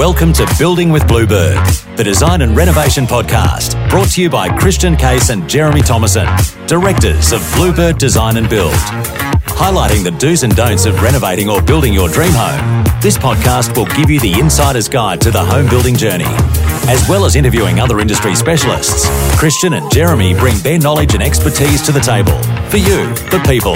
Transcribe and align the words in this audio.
Welcome 0.00 0.32
to 0.32 0.50
Building 0.58 0.88
with 0.88 1.06
Bluebird, 1.06 1.58
the 1.98 2.02
design 2.02 2.40
and 2.40 2.56
renovation 2.56 3.04
podcast 3.04 3.76
brought 3.90 4.08
to 4.12 4.22
you 4.22 4.30
by 4.30 4.48
Christian 4.48 4.96
Case 4.96 5.28
and 5.28 5.46
Jeremy 5.46 5.82
Thomason, 5.82 6.26
directors 6.66 7.32
of 7.32 7.46
Bluebird 7.54 7.98
Design 7.98 8.38
and 8.38 8.48
Build. 8.48 8.72
Highlighting 8.72 10.02
the 10.02 10.12
do's 10.12 10.42
and 10.42 10.56
don'ts 10.56 10.86
of 10.86 11.02
renovating 11.02 11.50
or 11.50 11.60
building 11.60 11.92
your 11.92 12.08
dream 12.08 12.32
home, 12.32 12.82
this 13.02 13.18
podcast 13.18 13.76
will 13.76 13.84
give 13.94 14.08
you 14.08 14.18
the 14.20 14.40
insider's 14.40 14.88
guide 14.88 15.20
to 15.20 15.30
the 15.30 15.44
home 15.44 15.68
building 15.68 15.96
journey. 15.96 16.24
As 16.88 17.06
well 17.06 17.26
as 17.26 17.36
interviewing 17.36 17.78
other 17.78 18.00
industry 18.00 18.34
specialists, 18.34 19.06
Christian 19.38 19.74
and 19.74 19.92
Jeremy 19.92 20.32
bring 20.32 20.56
their 20.60 20.78
knowledge 20.78 21.12
and 21.12 21.22
expertise 21.22 21.82
to 21.82 21.92
the 21.92 22.00
table 22.00 22.38
for 22.70 22.78
you, 22.78 23.06
the 23.28 23.42
people. 23.46 23.74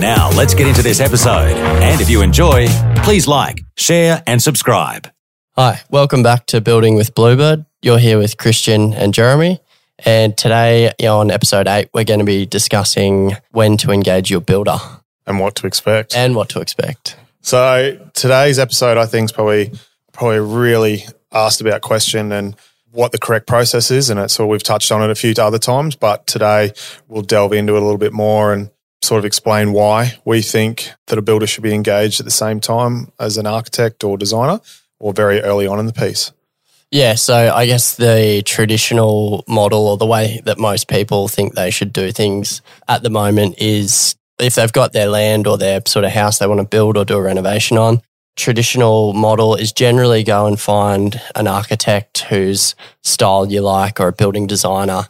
Now, 0.00 0.30
let's 0.30 0.52
get 0.52 0.66
into 0.66 0.82
this 0.82 0.98
episode. 0.98 1.56
And 1.80 2.00
if 2.00 2.10
you 2.10 2.22
enjoy, 2.22 2.66
please 3.04 3.28
like, 3.28 3.64
share, 3.76 4.20
and 4.26 4.42
subscribe. 4.42 5.13
Hi, 5.56 5.82
welcome 5.88 6.24
back 6.24 6.46
to 6.46 6.60
Building 6.60 6.96
with 6.96 7.14
Bluebird. 7.14 7.64
You're 7.80 7.98
here 7.98 8.18
with 8.18 8.38
Christian 8.38 8.92
and 8.92 9.14
Jeremy. 9.14 9.60
And 10.04 10.36
today 10.36 10.90
on 11.06 11.30
episode 11.30 11.68
eight, 11.68 11.90
we're 11.94 12.04
going 12.04 12.18
to 12.18 12.24
be 12.24 12.44
discussing 12.44 13.36
when 13.52 13.76
to 13.76 13.92
engage 13.92 14.30
your 14.32 14.40
builder 14.40 14.78
and 15.26 15.38
what 15.38 15.54
to 15.56 15.68
expect. 15.68 16.16
and 16.16 16.34
what 16.34 16.48
to 16.50 16.60
expect. 16.60 17.16
So 17.40 18.10
today's 18.14 18.58
episode, 18.58 18.98
I 18.98 19.06
think, 19.06 19.26
is 19.26 19.32
probably 19.32 19.70
probably 20.12 20.40
really 20.40 21.04
asked 21.32 21.60
about 21.60 21.82
question 21.82 22.32
and 22.32 22.56
what 22.90 23.12
the 23.12 23.18
correct 23.18 23.46
process 23.46 23.90
is, 23.92 24.10
and 24.10 24.18
it's 24.18 24.38
all 24.40 24.48
we've 24.48 24.62
touched 24.62 24.90
on 24.90 25.02
it 25.02 25.10
a 25.10 25.14
few 25.14 25.34
other 25.38 25.58
times. 25.58 25.94
But 25.94 26.26
today 26.26 26.72
we'll 27.06 27.22
delve 27.22 27.52
into 27.52 27.76
it 27.76 27.80
a 27.80 27.84
little 27.84 27.98
bit 27.98 28.12
more 28.12 28.52
and 28.52 28.70
sort 29.02 29.20
of 29.20 29.24
explain 29.24 29.72
why 29.72 30.14
we 30.24 30.42
think 30.42 30.90
that 31.06 31.18
a 31.18 31.22
builder 31.22 31.46
should 31.46 31.62
be 31.62 31.74
engaged 31.74 32.18
at 32.18 32.24
the 32.24 32.32
same 32.32 32.58
time 32.58 33.12
as 33.20 33.36
an 33.36 33.46
architect 33.46 34.02
or 34.02 34.16
designer, 34.16 34.60
or 35.00 35.12
very 35.12 35.40
early 35.40 35.66
on 35.66 35.78
in 35.78 35.86
the 35.86 35.92
piece. 35.92 36.32
Yeah, 36.90 37.14
so 37.16 37.52
I 37.52 37.66
guess 37.66 37.96
the 37.96 38.42
traditional 38.46 39.44
model 39.48 39.88
or 39.88 39.96
the 39.96 40.06
way 40.06 40.40
that 40.44 40.58
most 40.58 40.86
people 40.86 41.26
think 41.26 41.54
they 41.54 41.70
should 41.70 41.92
do 41.92 42.12
things 42.12 42.62
at 42.86 43.02
the 43.02 43.10
moment 43.10 43.56
is 43.58 44.14
if 44.38 44.54
they've 44.54 44.72
got 44.72 44.92
their 44.92 45.08
land 45.08 45.46
or 45.46 45.58
their 45.58 45.80
sort 45.86 46.04
of 46.04 46.12
house 46.12 46.38
they 46.38 46.46
want 46.46 46.60
to 46.60 46.66
build 46.66 46.96
or 46.96 47.04
do 47.04 47.16
a 47.16 47.22
renovation 47.22 47.78
on, 47.78 48.00
traditional 48.36 49.12
model 49.12 49.54
is 49.54 49.72
generally 49.72 50.22
go 50.22 50.46
and 50.46 50.60
find 50.60 51.20
an 51.34 51.46
architect 51.46 52.20
whose 52.24 52.74
style 53.02 53.50
you 53.50 53.60
like 53.60 54.00
or 54.00 54.08
a 54.08 54.12
building 54.12 54.46
designer 54.46 55.02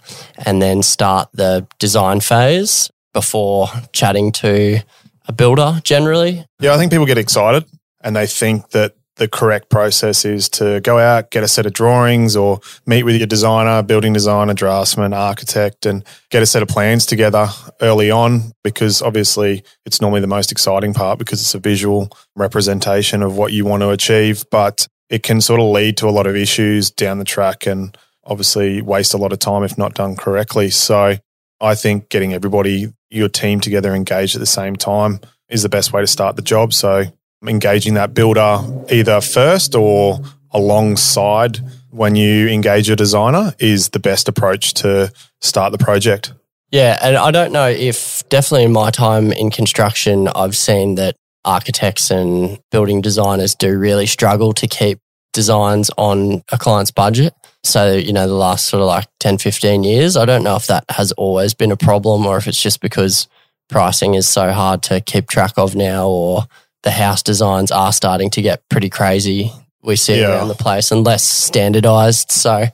and 0.45 0.61
then 0.61 0.83
start 0.83 1.29
the 1.33 1.67
design 1.79 2.21
phase 2.21 2.91
before 3.13 3.69
chatting 3.93 4.33
to 4.33 4.79
a 5.27 5.33
builder 5.33 5.81
generally. 5.85 6.47
Yeah, 6.61 6.75
I 6.75 6.79
think 6.79 6.93
people 6.93 7.07
get 7.07 7.19
excited 7.19 7.65
and 8.03 8.15
they 8.15 8.27
think 8.27 8.71
that 8.71 8.95
the 9.17 9.29
correct 9.29 9.71
process 9.71 10.25
is 10.25 10.49
to 10.49 10.81
go 10.81 10.99
out, 10.99 11.31
get 11.31 11.45
a 11.45 11.49
set 11.49 11.67
of 11.67 11.73
drawings 11.73 12.35
or 12.35 12.61
meet 12.87 13.05
with 13.05 13.17
your 13.17 13.27
designer, 13.27 13.83
building 13.83 14.13
designer, 14.13 14.55
draftsman, 14.55 15.13
architect, 15.13 15.87
and 15.87 16.05
get 16.31 16.43
a 16.43 16.47
set 16.47 16.63
of 16.63 16.69
plans 16.69 17.07
together 17.07 17.49
early 17.81 18.11
on 18.11 18.53
because 18.65 19.03
obviously 19.03 19.63
it's 19.87 20.01
normally 20.01 20.21
the 20.21 20.27
most 20.27 20.51
exciting 20.51 20.93
part 20.93 21.19
because 21.19 21.41
it's 21.41 21.55
a 21.55 21.61
visual 21.61 22.09
representation 22.35 23.23
of 23.23 23.37
what 23.37 23.53
you 23.53 23.65
want 23.65 23.83
to 23.83 23.91
achieve. 23.91 24.45
But 24.51 24.89
it 25.09 25.23
can 25.23 25.41
sort 25.41 25.61
of 25.61 25.67
lead 25.67 25.97
to 25.99 26.09
a 26.09 26.11
lot 26.11 26.27
of 26.27 26.35
issues 26.35 26.91
down 26.91 27.19
the 27.19 27.25
track 27.25 27.67
and 27.67 27.97
obviously 28.25 28.83
waste 28.83 29.15
a 29.15 29.19
lot 29.19 29.33
of 29.33 29.39
time 29.39 29.63
if 29.63 29.79
not 29.79 29.95
done 29.95 30.17
correctly. 30.17 30.71
So 30.71 31.17
I 31.61 31.75
think 31.77 32.09
getting 32.09 32.33
everybody, 32.33 32.93
your 33.11 33.29
team 33.29 33.61
together 33.61 33.95
engaged 33.95 34.35
at 34.35 34.41
the 34.41 34.47
same 34.47 34.75
time 34.75 35.21
is 35.49 35.63
the 35.63 35.69
best 35.69 35.93
way 35.93 36.01
to 36.01 36.07
start 36.07 36.35
the 36.35 36.43
job. 36.43 36.73
So 36.73 37.05
engaging 37.49 37.95
that 37.95 38.15
builder 38.15 38.61
either 38.91 39.21
first 39.21 39.75
or 39.75 40.21
alongside 40.51 41.61
when 41.91 42.17
you 42.17 42.49
engage 42.49 42.91
a 42.91 42.97
designer 42.97 43.55
is 43.59 43.91
the 43.91 44.01
best 44.01 44.29
approach 44.29 44.75
to 44.75 45.13
start 45.41 45.73
the 45.73 45.79
project. 45.79 46.33
Yeah, 46.71 46.99
and 47.01 47.17
I 47.17 47.31
don't 47.31 47.53
know 47.53 47.69
if 47.69 48.29
definitely 48.29 48.65
in 48.65 48.73
my 48.73 48.91
time 48.91 49.33
in 49.33 49.51
construction, 49.51 50.27
I've 50.29 50.57
seen 50.57 50.97
that 50.97 51.15
architects 51.45 52.11
and 52.11 52.59
building 52.71 53.01
designers 53.01 53.55
do 53.55 53.79
really 53.79 54.07
struggle 54.07 54.53
to 54.55 54.67
keep 54.67 54.99
designs 55.33 55.91
on 55.97 56.43
a 56.51 56.59
client's 56.59 56.91
budget. 56.91 57.35
So, 57.63 57.95
you 57.95 58.13
know, 58.13 58.27
the 58.27 58.35
last 58.35 58.67
sort 58.67 58.81
of 58.81 58.89
like 58.89 59.07
10, 59.21 59.39
15 59.39 59.85
years, 59.85 60.17
I 60.17 60.25
don't 60.25 60.43
know 60.43 60.57
if 60.57 60.67
that 60.67 60.85
has 60.91 61.13
always 61.13 61.55
been 61.55 61.73
a 61.73 61.77
problem 61.77 62.27
or 62.27 62.37
if 62.37 62.47
it's 62.49 62.61
just 62.61 62.81
because 62.81 63.29
pricing 63.69 64.15
is 64.15 64.29
so 64.29 64.53
hard 64.53 64.83
to 64.85 65.01
keep 65.01 65.29
track 65.29 65.53
of 65.57 65.75
now 65.75 66.09
or 66.09 66.45
the 66.85 66.91
house 66.93 67.23
designs 67.23 67.71
are 67.73 67.93
starting 67.93 68.31
to 68.31 68.41
get 68.43 68.63
pretty 68.69 68.89
crazy. 68.89 69.51
We 69.83 69.97
see 69.97 70.21
Yeah. 70.21 70.29
around 70.37 70.49
the 70.49 70.55
place 70.55 70.91
and 70.91 71.05
less 71.05 71.23
standardized. 71.25 72.31
So 72.33 72.67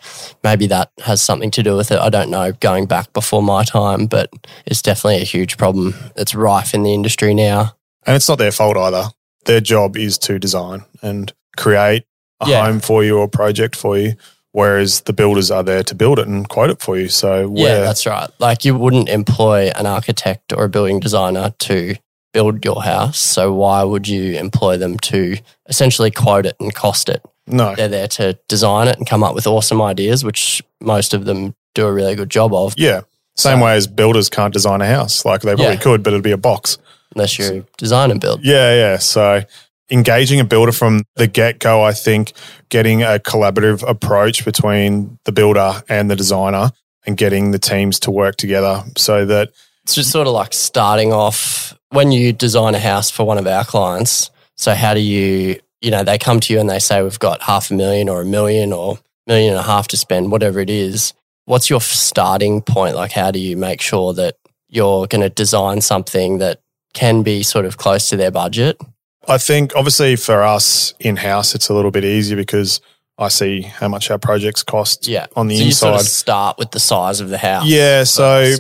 maybe 0.44 0.66
that 0.68 0.90
has 1.02 1.20
something 1.20 1.50
to 1.52 1.62
do 1.62 1.76
with 1.76 1.90
it. 1.90 1.98
I 1.98 2.08
don't 2.08 2.30
know 2.30 2.52
going 2.60 2.86
back 2.86 3.12
before 3.12 3.42
my 3.42 3.64
time, 3.64 4.06
but 4.06 4.30
it's 4.66 4.82
definitely 4.82 5.20
a 5.22 5.24
huge 5.24 5.56
problem. 5.56 5.94
It's 6.16 6.34
rife 6.34 6.72
in 6.74 6.82
the 6.84 6.92
industry 6.94 7.34
now. 7.34 7.74
And 8.06 8.14
it's 8.16 8.28
not 8.28 8.38
their 8.38 8.52
fault 8.52 8.76
either. 8.76 9.10
Their 9.46 9.60
job 9.60 9.96
is 9.96 10.18
to 10.18 10.38
design 10.38 10.84
and 11.02 11.32
create 11.56 12.04
a 12.40 12.48
Yeah. 12.48 12.64
home 12.64 12.78
for 12.80 13.02
you 13.02 13.18
or 13.18 13.24
a 13.24 13.28
project 13.28 13.74
for 13.74 13.98
you, 13.98 14.14
whereas 14.52 15.00
the 15.02 15.12
builders 15.12 15.50
are 15.50 15.62
there 15.64 15.82
to 15.82 15.94
build 15.94 16.18
it 16.18 16.26
and 16.28 16.48
quote 16.48 16.70
it 16.70 16.80
for 16.80 16.96
you. 16.96 17.08
So, 17.08 17.52
Yeah, 17.56 17.80
that's 17.80 18.06
right. 18.06 18.30
Like 18.38 18.64
you 18.64 18.76
wouldn't 18.76 19.08
employ 19.08 19.72
an 19.74 19.86
architect 19.86 20.52
or 20.52 20.64
a 20.64 20.68
building 20.68 21.00
designer 21.00 21.54
to 21.60 21.96
build 22.32 22.64
your 22.64 22.82
house. 22.82 23.18
So 23.18 23.52
why 23.52 23.82
would 23.82 24.06
you 24.08 24.36
employ 24.38 24.76
them 24.76 24.98
to 24.98 25.36
essentially 25.68 26.10
quote 26.10 26.46
it 26.46 26.56
and 26.60 26.74
cost 26.74 27.08
it? 27.08 27.22
no, 27.46 27.74
They're 27.74 27.88
there 27.88 28.06
to 28.08 28.38
design 28.48 28.86
it 28.86 28.96
and 28.96 29.06
come 29.08 29.24
up 29.24 29.34
with 29.34 29.46
awesome 29.46 29.82
ideas, 29.82 30.24
which 30.24 30.62
most 30.80 31.12
of 31.14 31.24
them 31.24 31.54
do 31.74 31.84
a 31.86 31.92
really 31.92 32.14
good 32.14 32.30
job 32.30 32.54
of, 32.54 32.74
yeah. 32.76 33.00
Same 33.36 33.58
So- 33.58 33.64
way 33.64 33.74
as 33.74 33.86
builders 33.88 34.28
can't 34.28 34.52
design 34.52 34.80
a 34.82 34.86
house. 34.86 35.24
Like 35.24 35.40
they 35.42 35.54
probably 35.54 35.74
Yeah. 35.74 35.80
could, 35.80 36.02
but 36.04 36.12
it'd 36.12 36.22
be 36.22 36.30
a 36.32 36.36
box. 36.36 36.78
unless 37.16 37.36
you 37.40 37.66
design 37.76 38.12
and 38.12 38.20
build. 38.20 38.38
Yeah, 38.44 38.72
yeah. 38.72 38.98
So 38.98 39.42
engaging 39.90 40.38
a 40.38 40.44
builder 40.44 40.70
from 40.70 41.02
the 41.16 41.26
get 41.26 41.58
go, 41.58 41.82
I 41.82 41.92
think 41.92 42.32
getting 42.68 43.02
a 43.02 43.18
collaborative 43.18 43.82
approach 43.88 44.44
between 44.44 45.18
the 45.24 45.32
builder 45.32 45.82
and 45.88 46.08
the 46.08 46.14
designer 46.14 46.70
and 47.04 47.16
getting 47.16 47.50
the 47.50 47.58
teams 47.58 47.98
to 48.00 48.12
work 48.12 48.36
together 48.36 48.84
so 48.96 49.24
that, 49.26 49.48
It's 49.82 49.96
just 49.96 50.12
sort 50.12 50.28
of 50.28 50.34
like 50.34 50.52
starting 50.54 51.12
off 51.12 51.74
when 51.90 52.12
you 52.12 52.32
design 52.32 52.74
a 52.74 52.78
house 52.78 53.10
for 53.10 53.24
one 53.24 53.38
of 53.38 53.46
our 53.46 53.64
clients. 53.64 54.30
So 54.56 54.74
how 54.74 54.94
do 54.94 55.00
you, 55.00 55.60
you 55.80 55.90
know, 55.90 56.02
they 56.04 56.18
come 56.18 56.40
to 56.40 56.52
you 56.52 56.60
and 56.60 56.68
they 56.70 56.78
say 56.78 57.02
we've 57.02 57.18
got 57.18 57.42
half 57.42 57.70
a 57.70 57.74
million 57.74 58.08
or 58.08 58.20
a 58.22 58.24
million 58.26 58.72
or 58.72 58.98
million 59.26 59.50
and 59.52 59.60
a 59.60 59.62
half 59.64 59.88
to 59.88 59.96
spend, 59.96 60.30
whatever 60.30 60.60
it 60.60 60.70
is. 60.70 61.12
What's 61.46 61.68
your 61.68 61.80
starting 61.80 62.62
point? 62.62 62.94
Like, 62.96 63.12
how 63.12 63.30
do 63.30 63.38
you 63.38 63.56
make 63.56 63.80
sure 63.80 64.12
that 64.14 64.36
you're 64.68 65.06
going 65.06 65.22
to 65.22 65.30
design 65.30 65.80
something 65.80 66.38
that 66.38 66.60
can 66.94 67.22
be 67.22 67.42
sort 67.42 67.64
of 67.64 67.76
close 67.76 68.08
to 68.10 68.16
their 68.16 68.30
budget? 68.30 68.80
I 69.26 69.38
think 69.38 69.74
obviously 69.74 70.16
for 70.16 70.42
us 70.42 70.94
in 71.00 71.16
house, 71.16 71.54
it's 71.54 71.68
a 71.68 71.74
little 71.74 71.90
bit 71.90 72.04
easier 72.04 72.36
because 72.36 72.80
I 73.18 73.28
see 73.28 73.62
how 73.62 73.88
much 73.88 74.10
our 74.10 74.18
projects 74.18 74.62
cost 74.62 75.06
Yeah. 75.08 75.26
on 75.36 75.48
the 75.48 75.58
so 75.58 75.64
you 75.64 75.72
sort 75.72 75.92
inside. 75.94 76.04
of 76.06 76.08
start 76.08 76.58
with 76.58 76.70
the 76.70 76.80
size 76.80 77.20
of 77.20 77.28
the 77.30 77.38
house. 77.38 77.66
Yeah, 77.66 78.04
so 78.04 78.54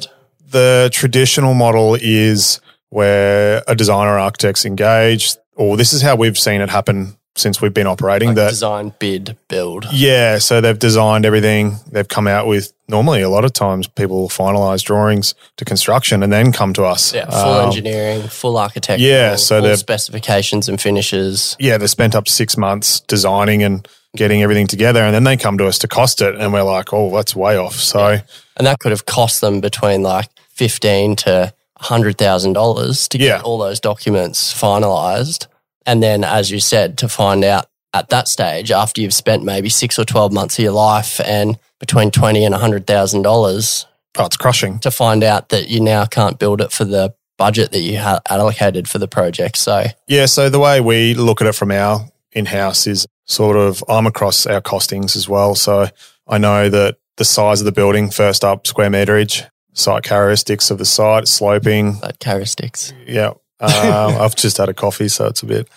the 0.50 0.90
traditional 0.92 1.54
model 1.54 1.96
is 2.00 2.60
where 2.90 3.62
a 3.66 3.74
designer 3.74 4.18
architect's 4.18 4.64
engaged, 4.64 5.38
or 5.56 5.76
this 5.76 5.92
is 5.92 6.02
how 6.02 6.16
we've 6.16 6.38
seen 6.38 6.60
it 6.60 6.68
happen 6.70 7.16
since 7.36 7.62
we've 7.62 7.72
been 7.72 7.86
operating. 7.86 8.30
Like 8.30 8.36
that 8.36 8.50
design, 8.50 8.92
bid, 8.98 9.36
build. 9.48 9.86
yeah, 9.92 10.38
so 10.38 10.60
they've 10.60 10.78
designed 10.78 11.24
everything. 11.24 11.76
They've 11.90 12.06
come 12.08 12.26
out 12.26 12.46
with 12.46 12.72
normally 12.88 13.22
a 13.22 13.28
lot 13.30 13.44
of 13.44 13.52
times 13.52 13.86
people 13.86 14.20
will 14.22 14.28
finalize 14.28 14.82
drawings 14.82 15.34
to 15.56 15.64
construction 15.64 16.22
and 16.24 16.32
then 16.32 16.52
come 16.52 16.72
to 16.74 16.84
us. 16.84 17.14
Yeah, 17.14 17.26
full 17.30 17.38
Um, 17.38 17.66
engineering, 17.66 18.22
full 18.28 18.56
architecture, 18.58 19.02
yeah, 19.04 19.36
so 19.36 19.60
they're- 19.60 19.76
specifications 19.76 20.68
and 20.68 20.80
finishes. 20.80 21.56
Yeah, 21.60 21.78
they 21.78 21.86
spent 21.86 22.14
up 22.16 22.28
six 22.28 22.56
months 22.56 23.00
designing 23.00 23.62
and 23.62 23.86
getting 24.16 24.42
everything 24.42 24.66
together, 24.66 25.00
and 25.02 25.14
then 25.14 25.22
they 25.22 25.36
come 25.36 25.56
to 25.58 25.68
us 25.68 25.78
to 25.78 25.88
cost 25.88 26.20
it, 26.20 26.34
and 26.34 26.52
we're 26.52 26.62
like, 26.64 26.92
oh, 26.92 27.14
that's 27.14 27.36
way 27.36 27.56
off. 27.56 27.76
So 27.76 28.18
And 28.56 28.66
that 28.66 28.80
could 28.80 28.90
have 28.90 29.06
cost 29.06 29.40
them 29.40 29.60
between 29.60 30.02
like 30.02 30.28
fifteen 30.52 31.14
to 31.16 31.54
hundred 31.80 32.18
thousand 32.18 32.52
dollars 32.52 33.08
to 33.08 33.18
get 33.18 33.26
Yeah. 33.26 33.40
all 33.42 33.58
those 33.58 33.80
documents 33.80 34.52
finalized. 34.52 35.46
And 35.86 36.02
then 36.02 36.24
as 36.24 36.50
you 36.50 36.60
said, 36.60 36.98
to 36.98 37.08
find 37.08 37.42
out 37.44 37.66
at 37.92 38.10
that 38.10 38.28
stage, 38.28 38.70
after 38.70 39.00
you've 39.00 39.14
spent 39.14 39.42
maybe 39.44 39.68
six 39.68 39.98
or 39.98 40.04
twelve 40.04 40.32
months 40.32 40.58
of 40.58 40.62
your 40.62 40.72
life 40.72 41.20
and 41.24 41.58
between 41.78 42.10
twenty 42.10 42.44
and 42.44 42.54
hundred 42.54 42.86
thousand 42.86 43.22
dollars, 43.22 43.86
oh, 44.18 44.26
it's 44.26 44.36
crushing. 44.36 44.78
to 44.80 44.90
find 44.90 45.24
out 45.24 45.48
that 45.48 45.68
you 45.68 45.80
now 45.80 46.04
can't 46.04 46.38
build 46.38 46.60
it 46.60 46.70
for 46.70 46.84
the 46.84 47.14
budget 47.38 47.72
that 47.72 47.80
you 47.80 47.96
had 47.96 48.18
allocated 48.28 48.86
for 48.86 48.98
the 48.98 49.08
project. 49.08 49.56
So 49.56 49.86
Yeah, 50.06 50.26
so 50.26 50.50
the 50.50 50.58
way 50.60 50.80
we 50.80 51.14
look 51.14 51.40
at 51.40 51.46
it 51.46 51.54
from 51.54 51.70
our 51.70 52.06
in 52.32 52.44
house 52.46 52.86
is 52.86 53.06
sort 53.26 53.56
of 53.56 53.82
I'm 53.88 54.06
across 54.06 54.44
our 54.46 54.60
costings 54.60 55.16
as 55.16 55.28
well. 55.28 55.54
So 55.54 55.88
I 56.28 56.36
know 56.38 56.68
that 56.68 56.98
the 57.16 57.24
size 57.24 57.60
of 57.60 57.64
the 57.64 57.72
building, 57.72 58.10
first 58.10 58.44
up, 58.44 58.66
square 58.66 58.90
meterage, 58.90 59.48
site 59.72 60.02
characteristics 60.02 60.70
of 60.70 60.78
the 60.78 60.84
site, 60.84 61.28
sloping. 61.28 61.98
that 62.00 62.18
characteristics. 62.18 62.92
Yeah. 63.06 63.34
Um, 63.60 64.16
I've 64.20 64.36
just 64.36 64.56
had 64.56 64.68
a 64.68 64.74
coffee, 64.74 65.08
so 65.08 65.26
it's 65.26 65.42
a 65.42 65.46
bit 65.46 65.68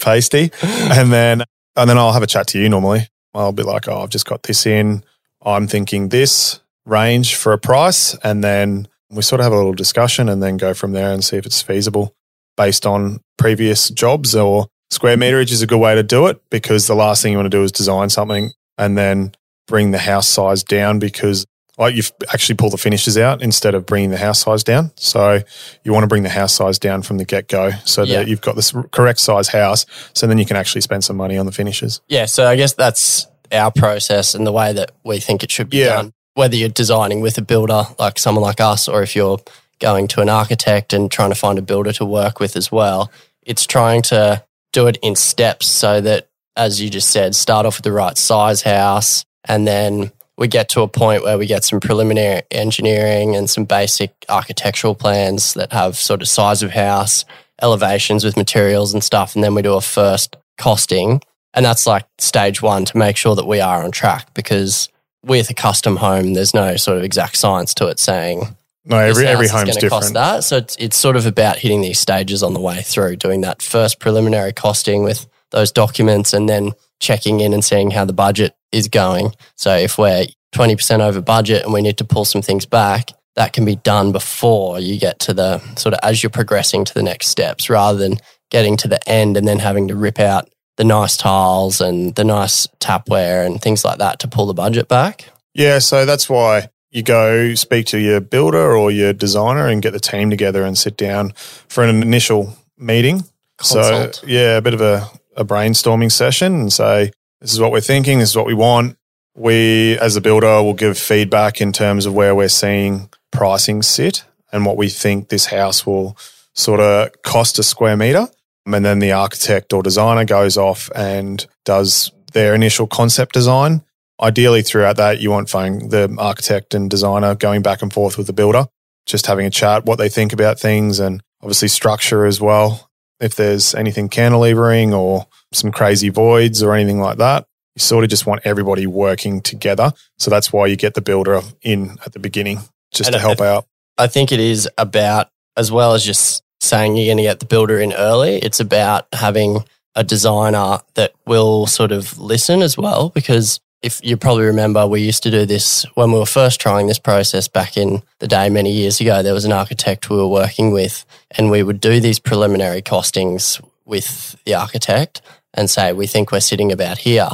pasty. 0.00 0.50
And 0.62 1.12
then 1.12 1.42
And 1.76 1.90
then 1.90 1.98
I'll 1.98 2.12
have 2.12 2.22
a 2.22 2.26
chat 2.26 2.46
to 2.48 2.58
you 2.58 2.68
normally. 2.68 3.08
I'll 3.34 3.52
be 3.52 3.62
like, 3.62 3.86
oh, 3.86 4.02
I've 4.02 4.10
just 4.10 4.24
got 4.24 4.44
this 4.44 4.64
in. 4.66 5.04
I'm 5.44 5.68
thinking 5.68 6.08
this 6.08 6.60
range 6.86 7.34
for 7.36 7.52
a 7.52 7.58
price. 7.58 8.16
And 8.24 8.42
then 8.42 8.88
we 9.10 9.22
sort 9.22 9.40
of 9.40 9.44
have 9.44 9.52
a 9.52 9.56
little 9.56 9.74
discussion 9.74 10.28
and 10.28 10.42
then 10.42 10.56
go 10.56 10.72
from 10.72 10.92
there 10.92 11.12
and 11.12 11.22
see 11.22 11.36
if 11.36 11.44
it's 11.44 11.60
feasible 11.60 12.14
based 12.56 12.86
on 12.86 13.20
previous 13.36 13.90
jobs 13.90 14.34
or 14.34 14.68
square 14.90 15.16
meterage 15.16 15.52
is 15.52 15.60
a 15.60 15.66
good 15.66 15.78
way 15.78 15.94
to 15.94 16.02
do 16.02 16.26
it 16.26 16.40
because 16.50 16.86
the 16.86 16.94
last 16.94 17.22
thing 17.22 17.32
you 17.32 17.38
want 17.38 17.46
to 17.46 17.56
do 17.56 17.62
is 17.62 17.70
design 17.70 18.08
something 18.08 18.52
and 18.78 18.96
then 18.96 19.32
bring 19.68 19.90
the 19.90 19.98
house 19.98 20.26
size 20.26 20.64
down 20.64 20.98
because 20.98 21.44
like 21.78 21.94
you've 21.94 22.12
actually 22.32 22.54
pull 22.54 22.70
the 22.70 22.78
finishes 22.78 23.18
out 23.18 23.42
instead 23.42 23.74
of 23.74 23.84
bringing 23.86 24.10
the 24.10 24.16
house 24.16 24.40
size 24.40 24.64
down. 24.64 24.90
So 24.96 25.42
you 25.84 25.92
want 25.92 26.04
to 26.04 26.08
bring 26.08 26.22
the 26.22 26.28
house 26.30 26.54
size 26.54 26.78
down 26.78 27.02
from 27.02 27.18
the 27.18 27.24
get 27.24 27.48
go 27.48 27.70
so 27.84 28.02
Yeah. 28.02 28.18
that 28.18 28.28
you've 28.28 28.40
got 28.40 28.56
this 28.56 28.72
correct 28.92 29.20
size 29.20 29.48
house. 29.48 29.84
So 30.14 30.26
then 30.26 30.38
you 30.38 30.46
can 30.46 30.56
actually 30.56 30.80
spend 30.80 31.04
some 31.04 31.16
money 31.16 31.36
on 31.36 31.44
the 31.46 31.52
finishes. 31.52 32.00
Yeah, 32.08 32.24
so 32.26 32.46
I 32.48 32.56
guess 32.56 32.72
that's 32.72 33.26
our 33.52 33.70
process 33.70 34.34
and 34.34 34.46
the 34.46 34.52
way 34.52 34.72
that 34.72 34.92
we 35.04 35.20
think 35.20 35.42
it 35.44 35.50
should 35.50 35.68
be 35.70 35.78
Yeah. 35.78 35.96
done. 35.96 36.12
Whether 36.34 36.56
you're 36.56 36.68
designing 36.68 37.20
with 37.20 37.36
a 37.38 37.42
builder 37.42 37.84
like 37.98 38.18
someone 38.18 38.42
like 38.42 38.60
us, 38.60 38.88
or 38.88 39.02
if 39.02 39.14
you're 39.14 39.38
going 39.78 40.08
to 40.08 40.20
an 40.22 40.28
architect 40.30 40.92
and 40.94 41.10
trying 41.10 41.30
to 41.30 41.34
find 41.36 41.58
a 41.58 41.62
builder 41.62 41.92
to 41.92 42.04
work 42.04 42.40
with 42.40 42.56
as 42.56 42.72
well, 42.72 43.10
it's 43.42 43.66
trying 43.66 44.02
to 44.02 44.42
do 44.72 44.86
it 44.86 44.98
in 45.02 45.14
steps 45.14 45.66
so 45.66 46.00
that, 46.00 46.28
as 46.56 46.80
you 46.80 46.88
just 46.90 47.10
said, 47.10 47.34
start 47.34 47.66
off 47.66 47.76
with 47.78 47.84
the 47.84 47.92
right 47.92 48.16
size 48.18 48.62
house 48.62 49.24
and 49.44 49.66
then 49.68 50.10
we 50.38 50.48
get 50.48 50.68
to 50.70 50.82
a 50.82 50.88
point 50.88 51.22
where 51.22 51.38
we 51.38 51.46
get 51.46 51.64
some 51.64 51.80
preliminary 51.80 52.42
engineering 52.50 53.34
and 53.34 53.48
some 53.48 53.64
basic 53.64 54.12
architectural 54.28 54.94
plans 54.94 55.54
that 55.54 55.72
have 55.72 55.96
sort 55.96 56.20
of 56.20 56.28
size 56.28 56.62
of 56.62 56.72
house, 56.72 57.24
elevations 57.62 58.24
with 58.24 58.36
materials 58.36 58.92
and 58.92 59.02
stuff. 59.02 59.34
And 59.34 59.42
then 59.42 59.54
we 59.54 59.62
do 59.62 59.74
a 59.74 59.80
first 59.80 60.36
costing. 60.58 61.22
And 61.54 61.64
that's 61.64 61.86
like 61.86 62.04
stage 62.18 62.60
one 62.60 62.84
to 62.84 62.98
make 62.98 63.16
sure 63.16 63.34
that 63.34 63.46
we 63.46 63.60
are 63.60 63.82
on 63.82 63.90
track 63.90 64.32
because 64.34 64.90
with 65.24 65.48
a 65.48 65.54
custom 65.54 65.96
home, 65.96 66.34
there's 66.34 66.52
no 66.54 66.76
sort 66.76 66.98
of 66.98 67.04
exact 67.04 67.36
science 67.36 67.72
to 67.74 67.88
it 67.88 67.98
saying 67.98 68.56
No, 68.84 68.98
every, 68.98 69.26
every 69.26 69.48
home's 69.48 69.70
gonna 69.76 69.88
Cost 69.88 70.08
different. 70.08 70.14
that. 70.14 70.44
So 70.44 70.58
it's, 70.58 70.76
it's 70.78 70.96
sort 70.98 71.16
of 71.16 71.24
about 71.24 71.56
hitting 71.56 71.80
these 71.80 71.98
stages 71.98 72.42
on 72.42 72.52
the 72.52 72.60
way 72.60 72.82
through, 72.82 73.16
doing 73.16 73.40
that 73.40 73.62
first 73.62 74.00
preliminary 74.00 74.52
costing 74.52 75.02
with 75.02 75.26
those 75.50 75.72
documents 75.72 76.34
and 76.34 76.46
then 76.46 76.72
checking 77.00 77.40
in 77.40 77.54
and 77.54 77.64
seeing 77.64 77.90
how 77.90 78.04
the 78.04 78.12
budget 78.12 78.54
is 78.76 78.88
going. 78.88 79.32
So 79.56 79.74
if 79.74 79.98
we're 79.98 80.26
20% 80.54 81.00
over 81.00 81.20
budget 81.20 81.64
and 81.64 81.72
we 81.72 81.82
need 81.82 81.98
to 81.98 82.04
pull 82.04 82.24
some 82.24 82.42
things 82.42 82.66
back, 82.66 83.10
that 83.34 83.52
can 83.52 83.64
be 83.64 83.76
done 83.76 84.12
before 84.12 84.80
you 84.80 84.98
get 84.98 85.18
to 85.20 85.34
the 85.34 85.58
sort 85.76 85.94
of 85.94 86.00
as 86.02 86.22
you're 86.22 86.30
progressing 86.30 86.84
to 86.84 86.94
the 86.94 87.02
next 87.02 87.28
steps 87.28 87.68
rather 87.68 87.98
than 87.98 88.16
getting 88.50 88.76
to 88.78 88.88
the 88.88 89.08
end 89.08 89.36
and 89.36 89.46
then 89.46 89.58
having 89.58 89.88
to 89.88 89.96
rip 89.96 90.18
out 90.18 90.48
the 90.76 90.84
nice 90.84 91.16
tiles 91.16 91.80
and 91.80 92.14
the 92.14 92.24
nice 92.24 92.66
tapware 92.80 93.44
and 93.44 93.60
things 93.60 93.84
like 93.84 93.98
that 93.98 94.18
to 94.20 94.28
pull 94.28 94.46
the 94.46 94.54
budget 94.54 94.88
back. 94.88 95.28
Yeah, 95.54 95.78
so 95.78 96.04
that's 96.04 96.28
why 96.28 96.68
you 96.90 97.02
go 97.02 97.54
speak 97.54 97.86
to 97.86 97.98
your 97.98 98.20
builder 98.20 98.76
or 98.76 98.90
your 98.90 99.12
designer 99.12 99.66
and 99.68 99.82
get 99.82 99.92
the 99.92 100.00
team 100.00 100.30
together 100.30 100.64
and 100.64 100.76
sit 100.76 100.96
down 100.96 101.32
for 101.68 101.84
an 101.84 102.02
initial 102.02 102.56
meeting. 102.78 103.24
Consult. 103.58 104.16
So, 104.16 104.26
yeah, 104.26 104.56
a 104.56 104.62
bit 104.62 104.74
of 104.74 104.80
a, 104.80 105.08
a 105.36 105.44
brainstorming 105.44 106.12
session 106.12 106.54
and 106.54 106.72
say, 106.72 107.10
this 107.40 107.52
is 107.52 107.60
what 107.60 107.72
we're 107.72 107.80
thinking, 107.80 108.18
this 108.18 108.30
is 108.30 108.36
what 108.36 108.46
we 108.46 108.54
want. 108.54 108.96
We, 109.34 109.98
as 109.98 110.16
a 110.16 110.20
builder, 110.20 110.62
will 110.62 110.74
give 110.74 110.98
feedback 110.98 111.60
in 111.60 111.72
terms 111.72 112.06
of 112.06 112.14
where 112.14 112.34
we're 112.34 112.48
seeing 112.48 113.10
pricing 113.32 113.82
sit 113.82 114.24
and 114.52 114.64
what 114.64 114.76
we 114.76 114.88
think 114.88 115.28
this 115.28 115.46
house 115.46 115.84
will 115.84 116.16
sort 116.54 116.80
of 116.80 117.10
cost 117.22 117.58
a 117.58 117.62
square 117.62 117.96
meter. 117.96 118.28
And 118.64 118.84
then 118.84 118.98
the 118.98 119.12
architect 119.12 119.72
or 119.72 119.82
designer 119.82 120.24
goes 120.24 120.56
off 120.56 120.90
and 120.94 121.46
does 121.64 122.10
their 122.32 122.54
initial 122.54 122.86
concept 122.86 123.34
design 123.34 123.82
ideally 124.20 124.62
throughout 124.62 124.96
that 124.96 125.20
you 125.20 125.30
want 125.30 125.48
the 125.48 126.14
architect 126.18 126.74
and 126.74 126.90
designer 126.90 127.34
going 127.34 127.62
back 127.62 127.82
and 127.82 127.92
forth 127.92 128.16
with 128.16 128.26
the 128.26 128.32
builder 128.32 128.66
just 129.04 129.26
having 129.26 129.46
a 129.46 129.50
chat 129.50 129.84
what 129.84 129.96
they 129.96 130.08
think 130.08 130.32
about 130.32 130.58
things 130.58 130.98
and 130.98 131.22
obviously 131.42 131.68
structure 131.68 132.24
as 132.24 132.40
well 132.40 132.90
if 133.20 133.34
there's 133.34 133.74
anything 133.74 134.08
cantilevering 134.08 134.92
or 134.92 135.26
some 135.56 135.72
crazy 135.72 136.08
voids 136.08 136.62
or 136.62 136.74
anything 136.74 137.00
like 137.00 137.18
that 137.18 137.46
you 137.74 137.80
sort 137.80 138.04
of 138.04 138.10
just 138.10 138.26
want 138.26 138.40
everybody 138.44 138.86
working 138.86 139.40
together 139.40 139.92
so 140.18 140.30
that's 140.30 140.52
why 140.52 140.66
you 140.66 140.76
get 140.76 140.94
the 140.94 141.00
builder 141.02 141.40
in 141.62 141.96
at 142.06 142.12
the 142.12 142.18
beginning 142.18 142.60
just 142.92 143.08
And 143.08 143.14
to 143.14 143.18
I- 143.18 143.22
help 143.22 143.40
out 143.40 143.66
I 143.98 144.08
think 144.08 144.30
it 144.30 144.40
is 144.40 144.68
about, 144.76 145.28
as 145.56 145.72
well 145.72 145.94
as 145.94 146.04
just 146.04 146.42
saying 146.60 146.96
you're 146.96 147.06
going 147.06 147.16
to 147.16 147.22
get 147.22 147.40
the 147.40 147.46
builder 147.46 147.80
in 147.80 147.94
early, 147.94 148.36
it's 148.36 148.60
about 148.60 149.06
having 149.14 149.60
a 149.94 150.04
designer 150.04 150.80
that 150.96 151.12
will 151.26 151.66
sort 151.66 151.92
of 151.92 152.18
listen 152.18 152.60
as 152.60 152.76
well. 152.76 153.08
Because 153.08 153.58
if 153.82 153.98
you 154.04 154.18
probably 154.18 154.44
remember, 154.44 154.86
we 154.86 155.00
used 155.00 155.22
to 155.22 155.30
do 155.30 155.46
this 155.46 155.86
when 155.94 156.12
we 156.12 156.18
were 156.18 156.26
first 156.26 156.60
trying 156.60 156.88
this 156.88 156.98
process 156.98 157.48
back 157.48 157.78
in 157.78 158.02
the 158.18 158.28
day 158.28 158.50
many 158.50 158.70
years 158.70 159.00
ago. 159.00 159.22
There 159.22 159.32
was 159.32 159.46
an 159.46 159.52
architect 159.52 160.10
we 160.10 160.16
were 160.18 160.28
working 160.28 160.72
with, 160.72 161.06
and 161.38 161.50
we 161.50 161.62
would 161.62 161.80
do 161.80 161.98
these 161.98 162.18
preliminary 162.18 162.82
costings 162.82 163.62
with 163.86 164.36
the 164.44 164.52
architect 164.54 165.22
and 165.56 165.68
say, 165.70 165.92
we 165.92 166.06
think 166.06 166.30
we're 166.30 166.40
sitting 166.40 166.72
about 166.72 166.98
here. 166.98 167.28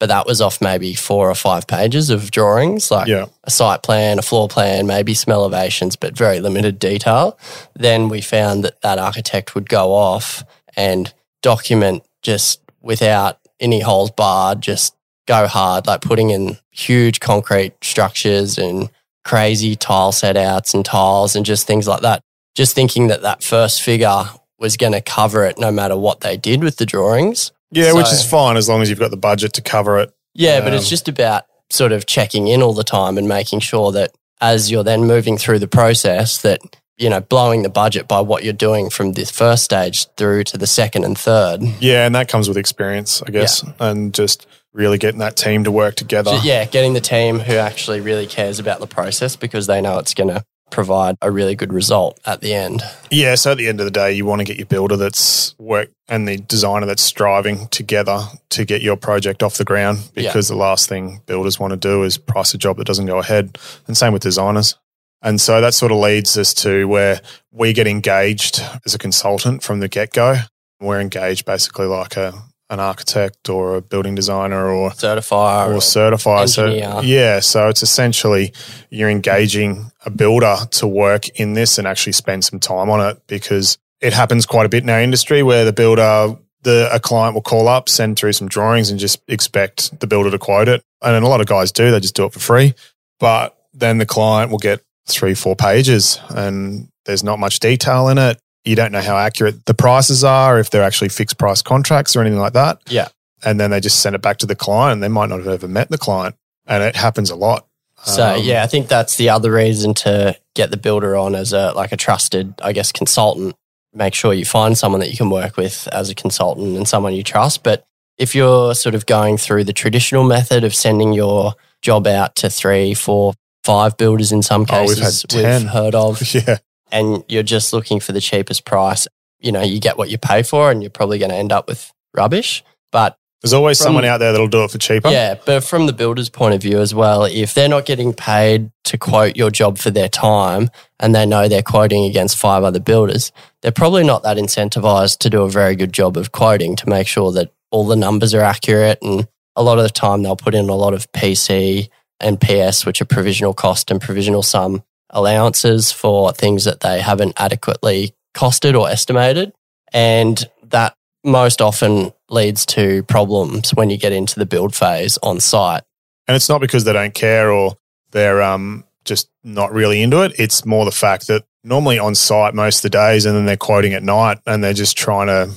But 0.00 0.10
that 0.10 0.26
was 0.26 0.40
off 0.40 0.60
maybe 0.60 0.94
four 0.94 1.28
or 1.28 1.34
five 1.34 1.66
pages 1.66 2.08
of 2.08 2.30
drawings, 2.30 2.90
like 2.90 3.08
yeah 3.08 3.26
a 3.42 3.50
site 3.50 3.82
plan, 3.82 4.18
a 4.18 4.22
floor 4.22 4.46
plan, 4.48 4.86
maybe 4.86 5.12
some 5.12 5.32
elevations, 5.32 5.96
but 5.96 6.16
very 6.16 6.38
limited 6.38 6.78
detail. 6.78 7.36
Then 7.74 8.08
we 8.08 8.20
found 8.20 8.62
that 8.62 8.80
that 8.82 8.98
architect 8.98 9.56
would 9.56 9.68
go 9.68 9.92
off 9.92 10.44
and 10.76 11.12
document 11.42 12.04
just 12.22 12.60
without 12.80 13.38
any 13.58 13.80
holes 13.80 14.12
barred, 14.12 14.60
just 14.60 14.94
go 15.26 15.46
hard, 15.46 15.86
like 15.86 16.00
putting 16.00 16.30
in 16.30 16.58
huge 16.70 17.18
concrete 17.18 17.72
structures 17.82 18.56
and 18.56 18.90
crazy 19.24 19.76
tile 19.76 20.12
set 20.12 20.36
outs 20.36 20.74
and 20.74 20.84
tiles 20.84 21.36
and 21.36 21.44
just 21.44 21.66
things 21.66 21.86
like 21.86 22.02
that. 22.02 22.22
Just 22.54 22.74
thinking 22.74 23.08
that 23.08 23.22
that 23.22 23.42
first 23.42 23.82
figure 23.82 24.24
was 24.58 24.76
going 24.76 24.92
to 24.92 25.00
cover 25.00 25.44
it 25.44 25.58
no 25.58 25.70
matter 25.70 25.96
what 25.96 26.20
they 26.20 26.36
did 26.36 26.62
with 26.64 26.76
the 26.76 26.86
drawings. 26.86 27.52
Yeah 27.70 27.92
which 27.92 28.06
is 28.12 28.24
fine 28.24 28.56
as 28.56 28.68
long 28.68 28.82
as 28.82 28.88
you've 28.90 28.98
got 28.98 29.10
the 29.10 29.16
budget 29.16 29.52
to 29.54 29.62
cover 29.62 29.98
it. 29.98 30.12
Yeah, 30.34 30.60
but 30.60 30.72
it's 30.74 30.84
Um, 30.86 30.90
just 30.90 31.08
about 31.08 31.44
sort 31.70 31.92
of 31.92 32.06
checking 32.06 32.48
in 32.48 32.62
all 32.62 32.72
the 32.74 32.84
time 32.84 33.18
and 33.18 33.28
making 33.28 33.60
sure 33.60 33.90
that 33.92 34.12
as 34.40 34.70
you're 34.70 34.84
then 34.84 35.04
moving 35.04 35.36
through 35.36 35.58
the 35.58 35.68
process 35.68 36.40
that 36.42 36.60
you 36.96 37.10
know 37.10 37.20
blowing 37.20 37.62
the 37.62 37.68
budget 37.68 38.08
by 38.08 38.20
what 38.20 38.42
you're 38.44 38.52
doing 38.52 38.88
from 38.90 39.12
this 39.12 39.30
first 39.30 39.64
stage 39.64 40.06
through 40.16 40.44
to 40.44 40.56
the 40.58 40.66
second 40.66 41.04
and 41.04 41.18
third. 41.18 41.62
yeah 41.80 42.06
and 42.06 42.14
that 42.14 42.28
comes 42.28 42.48
with 42.48 42.56
experience 42.56 43.22
i 43.26 43.30
guess 43.30 43.64
and 43.80 44.14
just 44.14 44.46
really 44.72 44.98
getting 44.98 45.18
that 45.20 45.34
team 45.36 45.64
to 45.64 45.70
work 45.72 45.94
together. 45.96 46.30
Ju- 46.40 46.46
Yeah, 46.48 46.64
getting 46.66 46.92
the 46.94 47.00
team 47.00 47.38
who 47.40 47.54
actually 47.54 48.00
really 48.00 48.26
cares 48.26 48.58
about 48.60 48.80
the 48.80 48.86
process 48.86 49.34
because 49.34 49.66
they 49.66 49.80
know 49.80 49.98
it's 49.98 50.14
going 50.14 50.28
to 50.28 50.44
provide 50.70 51.16
a 51.22 51.30
really 51.30 51.54
good 51.54 51.72
result 51.72 52.18
at 52.26 52.40
the 52.40 52.52
end. 52.54 52.82
Yeah, 53.10 53.34
so 53.34 53.52
at 53.52 53.58
the 53.58 53.68
end 53.68 53.80
of 53.80 53.84
the 53.86 53.90
day, 53.90 54.12
you 54.12 54.24
want 54.26 54.40
to 54.40 54.44
get 54.44 54.56
your 54.56 54.66
builder 54.66 54.96
that's 54.96 55.54
work 55.58 55.90
and 56.08 56.26
the 56.28 56.36
designer 56.38 56.86
that's 56.86 57.02
striving 57.02 57.68
together 57.68 58.20
to 58.50 58.64
get 58.64 58.82
your 58.82 58.96
project 58.96 59.42
off 59.42 59.56
the 59.58 59.64
ground 59.64 59.98
Yeah. 60.14 60.28
because 60.28 60.48
the 60.48 60.56
last 60.56 60.88
thing 60.88 61.20
builders 61.26 61.58
want 61.58 61.72
to 61.72 61.76
do 61.76 62.02
is 62.02 62.18
price 62.18 62.54
a 62.54 62.58
job 62.58 62.76
that 62.78 62.86
doesn't 62.86 63.06
go 63.06 63.18
ahead. 63.18 63.58
And 63.86 63.96
same 63.96 64.12
with 64.12 64.22
designers. 64.22 64.76
And 65.22 65.40
so 65.40 65.60
that 65.60 65.74
sort 65.74 65.90
of 65.90 65.98
leads 65.98 66.38
us 66.38 66.54
to 66.54 66.86
where 66.86 67.20
we 67.50 67.72
get 67.72 67.86
engaged 67.88 68.60
as 68.86 68.94
a 68.94 68.98
consultant 68.98 69.62
from 69.64 69.80
the 69.80 69.88
get 69.88 70.12
go. 70.12 70.36
We're 70.80 71.00
engaged 71.00 71.44
basically 71.44 71.86
like 71.86 72.16
a 72.16 72.34
an 72.70 72.80
architect 72.80 73.48
or 73.48 73.76
a 73.76 73.80
building 73.80 74.14
designer 74.14 74.68
or 74.70 74.90
Certifier. 74.90 75.74
or 75.74 75.80
certify. 75.80 76.42
engineer. 76.42 76.90
So 76.92 77.00
yeah, 77.00 77.40
so 77.40 77.68
it's 77.68 77.82
essentially 77.82 78.52
you're 78.90 79.08
engaging 79.08 79.90
a 80.04 80.10
builder 80.10 80.56
to 80.72 80.86
work 80.86 81.28
in 81.30 81.54
this 81.54 81.78
and 81.78 81.86
actually 81.86 82.12
spend 82.12 82.44
some 82.44 82.60
time 82.60 82.90
on 82.90 83.00
it 83.08 83.22
because 83.26 83.78
it 84.00 84.12
happens 84.12 84.44
quite 84.46 84.66
a 84.66 84.68
bit 84.68 84.82
in 84.82 84.90
our 84.90 85.00
industry 85.00 85.42
where 85.42 85.64
the 85.64 85.72
builder 85.72 86.36
the 86.62 86.88
a 86.92 86.98
client 87.00 87.34
will 87.34 87.42
call 87.42 87.68
up, 87.68 87.88
send 87.88 88.18
through 88.18 88.32
some 88.32 88.48
drawings 88.48 88.90
and 88.90 88.98
just 88.98 89.20
expect 89.28 89.98
the 90.00 90.06
builder 90.06 90.30
to 90.30 90.38
quote 90.38 90.68
it. 90.68 90.82
And 91.00 91.24
a 91.24 91.28
lot 91.28 91.40
of 91.40 91.46
guys 91.46 91.70
do, 91.72 91.90
they 91.90 92.00
just 92.00 92.16
do 92.16 92.24
it 92.24 92.32
for 92.32 92.40
free. 92.40 92.74
But 93.20 93.56
then 93.72 93.98
the 93.98 94.06
client 94.06 94.50
will 94.50 94.58
get 94.58 94.80
three, 95.06 95.34
four 95.34 95.54
pages 95.56 96.18
and 96.30 96.88
there's 97.06 97.22
not 97.24 97.38
much 97.38 97.60
detail 97.60 98.08
in 98.08 98.18
it. 98.18 98.38
You 98.68 98.76
don't 98.76 98.92
know 98.92 99.00
how 99.00 99.16
accurate 99.16 99.64
the 99.66 99.74
prices 99.74 100.22
are, 100.24 100.58
if 100.58 100.70
they're 100.70 100.82
actually 100.82 101.08
fixed 101.08 101.38
price 101.38 101.62
contracts 101.62 102.14
or 102.14 102.20
anything 102.20 102.38
like 102.38 102.52
that 102.52 102.80
yeah. 102.88 103.08
and 103.44 103.58
then 103.58 103.70
they 103.70 103.80
just 103.80 104.00
send 104.00 104.14
it 104.14 104.22
back 104.22 104.36
to 104.38 104.46
the 104.46 104.54
client. 104.54 104.92
and 104.94 105.02
They 105.02 105.08
might 105.08 105.28
not 105.28 105.38
have 105.38 105.48
ever 105.48 105.68
met 105.68 105.88
the 105.88 105.98
client, 105.98 106.36
and 106.66 106.82
it 106.82 106.96
happens 106.96 107.30
a 107.30 107.36
lot. 107.36 107.66
So 108.04 108.34
Um, 108.36 108.42
yeah, 108.42 108.62
I 108.62 108.66
think 108.66 108.88
that's 108.88 109.16
the 109.16 109.30
other 109.30 109.50
reason 109.50 109.92
to 109.94 110.36
get 110.54 110.70
the 110.70 110.76
builder 110.76 111.16
on 111.16 111.34
as 111.34 111.52
a 111.52 111.72
like 111.72 111.92
a 111.92 111.96
trusted, 111.96 112.54
I 112.62 112.72
guess, 112.72 112.92
consultant. 112.92 113.56
Make 113.94 114.14
sure 114.14 114.32
you 114.34 114.44
find 114.44 114.76
someone 114.78 115.00
that 115.00 115.10
you 115.10 115.16
can 115.16 115.30
work 115.30 115.56
with 115.56 115.88
as 115.90 116.10
a 116.10 116.14
consultant 116.14 116.76
and 116.76 116.86
someone 116.86 117.14
you 117.14 117.22
trust. 117.24 117.62
But 117.64 117.84
if 118.18 118.34
you're 118.34 118.74
sort 118.74 118.94
of 118.94 119.06
going 119.06 119.38
through 119.38 119.64
the 119.64 119.72
traditional 119.72 120.24
method 120.24 120.62
of 120.62 120.74
sending 120.74 121.12
your 121.12 121.54
job 121.82 122.06
out 122.06 122.36
to 122.36 122.50
three, 122.50 122.94
four, 122.94 123.32
five 123.64 123.96
builders 123.96 124.30
in 124.30 124.42
some 124.42 124.66
Oh, 124.68 124.82
we've 124.86 124.98
cases 124.98 125.22
had 125.22 125.30
10. 125.30 125.66
heard 125.68 125.94
of, 125.94 126.22
yeah, 126.34 126.58
and 126.90 127.24
you're 127.28 127.42
just 127.42 127.72
looking 127.72 128.00
for 128.00 128.12
the 128.12 128.20
cheapest 128.20 128.64
price, 128.64 129.06
you 129.40 129.52
know, 129.52 129.62
you 129.62 129.80
get 129.80 129.96
what 129.96 130.10
you 130.10 130.18
pay 130.18 130.42
for 130.42 130.70
and 130.70 130.82
you're 130.82 130.90
probably 130.90 131.18
going 131.18 131.30
to 131.30 131.36
end 131.36 131.52
up 131.52 131.68
with 131.68 131.92
rubbish. 132.14 132.64
But 132.90 133.16
There's 133.42 133.52
always 133.52 133.78
someone 133.78 134.04
out 134.04 134.18
there 134.18 134.32
that'll 134.32 134.48
do 134.48 134.64
it 134.64 134.70
for 134.70 134.78
cheaper. 134.78 135.10
Yeah, 135.10 135.36
but 135.46 135.62
from 135.62 135.86
the 135.86 135.92
builder's 135.92 136.28
point 136.28 136.54
of 136.54 136.62
view 136.62 136.80
as 136.80 136.94
well, 136.94 137.24
if 137.24 137.54
they're 137.54 137.68
not 137.68 137.86
getting 137.86 138.12
paid 138.12 138.70
to 138.84 138.98
quote 138.98 139.36
your 139.36 139.50
job 139.50 139.78
for 139.78 139.90
their 139.90 140.08
time 140.08 140.70
and 140.98 141.14
they 141.14 141.26
know 141.26 141.46
they're 141.48 141.62
quoting 141.62 142.04
against 142.04 142.36
five 142.36 142.64
other 142.64 142.80
builders, 142.80 143.30
they're 143.62 143.70
probably 143.70 144.04
not 144.04 144.22
that 144.22 144.36
incentivized 144.38 145.18
to 145.18 145.30
do 145.30 145.42
a 145.42 145.50
very 145.50 145.76
good 145.76 145.92
job 145.92 146.16
of 146.16 146.32
quoting 146.32 146.74
to 146.76 146.88
make 146.88 147.06
sure 147.06 147.30
that 147.32 147.52
all 147.70 147.86
the 147.86 147.96
numbers 147.96 148.34
are 148.34 148.42
accurate. 148.42 148.98
And 149.02 149.28
a 149.54 149.62
lot 149.62 149.78
of 149.78 149.84
the 149.84 149.90
time, 149.90 150.22
they'll 150.22 150.36
put 150.36 150.54
in 150.54 150.68
a 150.68 150.74
lot 150.74 150.94
of 150.94 151.10
PC 151.12 151.88
and 152.20 152.40
PS, 152.40 152.84
which 152.84 153.00
are 153.00 153.04
provisional 153.04 153.54
cost 153.54 153.90
and 153.90 154.00
provisional 154.00 154.42
sum 154.42 154.82
allowances 155.10 155.92
for 155.92 156.32
things 156.32 156.64
that 156.64 156.80
they 156.80 157.00
haven't 157.00 157.34
adequately 157.36 158.14
costed 158.34 158.78
or 158.78 158.88
estimated. 158.88 159.52
And 159.92 160.44
that 160.64 160.94
most 161.24 161.60
often 161.60 162.12
leads 162.30 162.66
to 162.66 163.02
problems 163.04 163.74
when 163.74 163.90
you 163.90 163.98
get 163.98 164.12
into 164.12 164.38
the 164.38 164.46
build 164.46 164.74
phase 164.74 165.18
on 165.22 165.40
site. 165.40 165.82
And 166.26 166.36
it's 166.36 166.48
not 166.48 166.60
because 166.60 166.84
they 166.84 166.92
don't 166.92 167.14
care 167.14 167.50
or 167.50 167.76
they're 168.10 168.42
um, 168.42 168.84
just 169.04 169.28
not 169.42 169.72
really 169.72 170.02
into 170.02 170.22
it. 170.22 170.32
It's 170.38 170.64
more 170.64 170.84
the 170.84 170.90
fact 170.90 171.26
that 171.28 171.44
normally 171.64 171.98
on 171.98 172.14
site 172.14 172.54
most 172.54 172.78
of 172.78 172.82
the 172.82 172.90
days 172.90 173.26
and 173.26 173.34
then 173.34 173.46
they're 173.46 173.56
quoting 173.56 173.94
at 173.94 174.02
night 174.02 174.38
and 174.46 174.62
they're 174.62 174.72
just 174.72 174.96
trying 174.96 175.26
to 175.26 175.50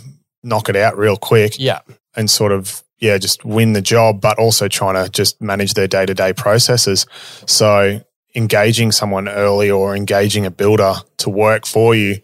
knock 0.44 0.70
it 0.70 0.76
out 0.76 0.98
real 0.98 1.18
quick. 1.18 1.56
Yeah. 1.60 1.82
And 2.16 2.30
sort 2.30 2.52
of, 2.52 2.84
yeah, 3.00 3.18
just 3.18 3.46
win 3.46 3.74
the 3.74 3.82
job, 3.82 4.22
but 4.22 4.38
also 4.40 4.68
trying 4.68 5.04
to 5.04 5.10
just 5.10 5.42
manage 5.42 5.74
their 5.74 5.88
day 5.88 6.06
to 6.06 6.14
day 6.14 6.34
processes. 6.34 7.06
So 7.46 8.02
engaging 8.36 8.92
someone 8.92 9.28
early 9.28 9.70
or 9.70 9.96
engaging 9.96 10.46
a 10.46 10.52
builder 10.52 10.96
to 11.18 11.30
work 11.30 11.66
for 11.66 11.96
you, 11.96 12.18